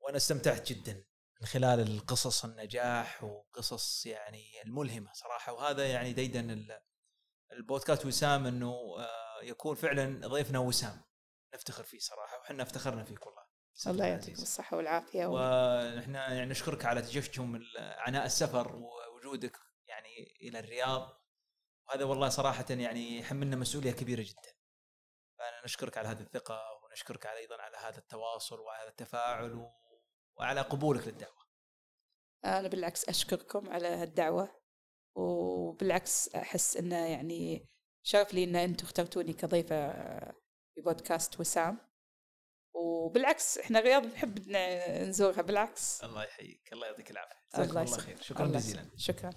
[0.00, 1.04] وأنا استمتعت جدا
[1.40, 5.52] من خلال القصص النجاح وقصص يعني الملهمة صراحة.
[5.52, 6.80] وهذا يعني ديدن ال-
[7.52, 11.02] البودكاست وسام إنه آه، يكون فعلا ضيفنا وسام.
[11.54, 13.44] نفتخر فيه صراحة وحنا افتخرنا فيك والله.
[13.86, 15.26] الله يعطيكم الصحة والعافية.
[15.26, 15.32] و...
[15.34, 17.02] ونحن يعني نشكرك على
[17.56, 19.56] ال- عناء السفر ووجودك
[19.86, 21.20] يعني إلى الرياض.
[21.88, 24.54] وهذا والله صراحة يعني يحملنا مسؤولية كبيرة جدا.
[25.38, 29.70] فأنا نشكرك على هذه الثقة ونشكرك على أيضا على هذا التواصل وعلى التفاعل و-
[30.38, 31.44] وعلى قبولك للدعوة.
[32.44, 34.60] أنا بالعكس أشكركم على هالدعوة
[35.16, 37.68] وبالعكس أحس إنه يعني
[38.06, 39.92] شرف لي إن أنتم اخترتوني كضيفة
[40.74, 41.78] في بودكاست وسام.
[42.74, 46.04] وبالعكس إحنا الرياض نحب نزورها بالعكس.
[46.04, 46.72] الله يحييك.
[46.72, 47.36] الله يعطيك العافية.
[47.54, 47.98] جزاكم الله.
[47.98, 48.20] خير.
[48.20, 48.90] شكرا جزيلا.
[48.96, 49.30] شكرا.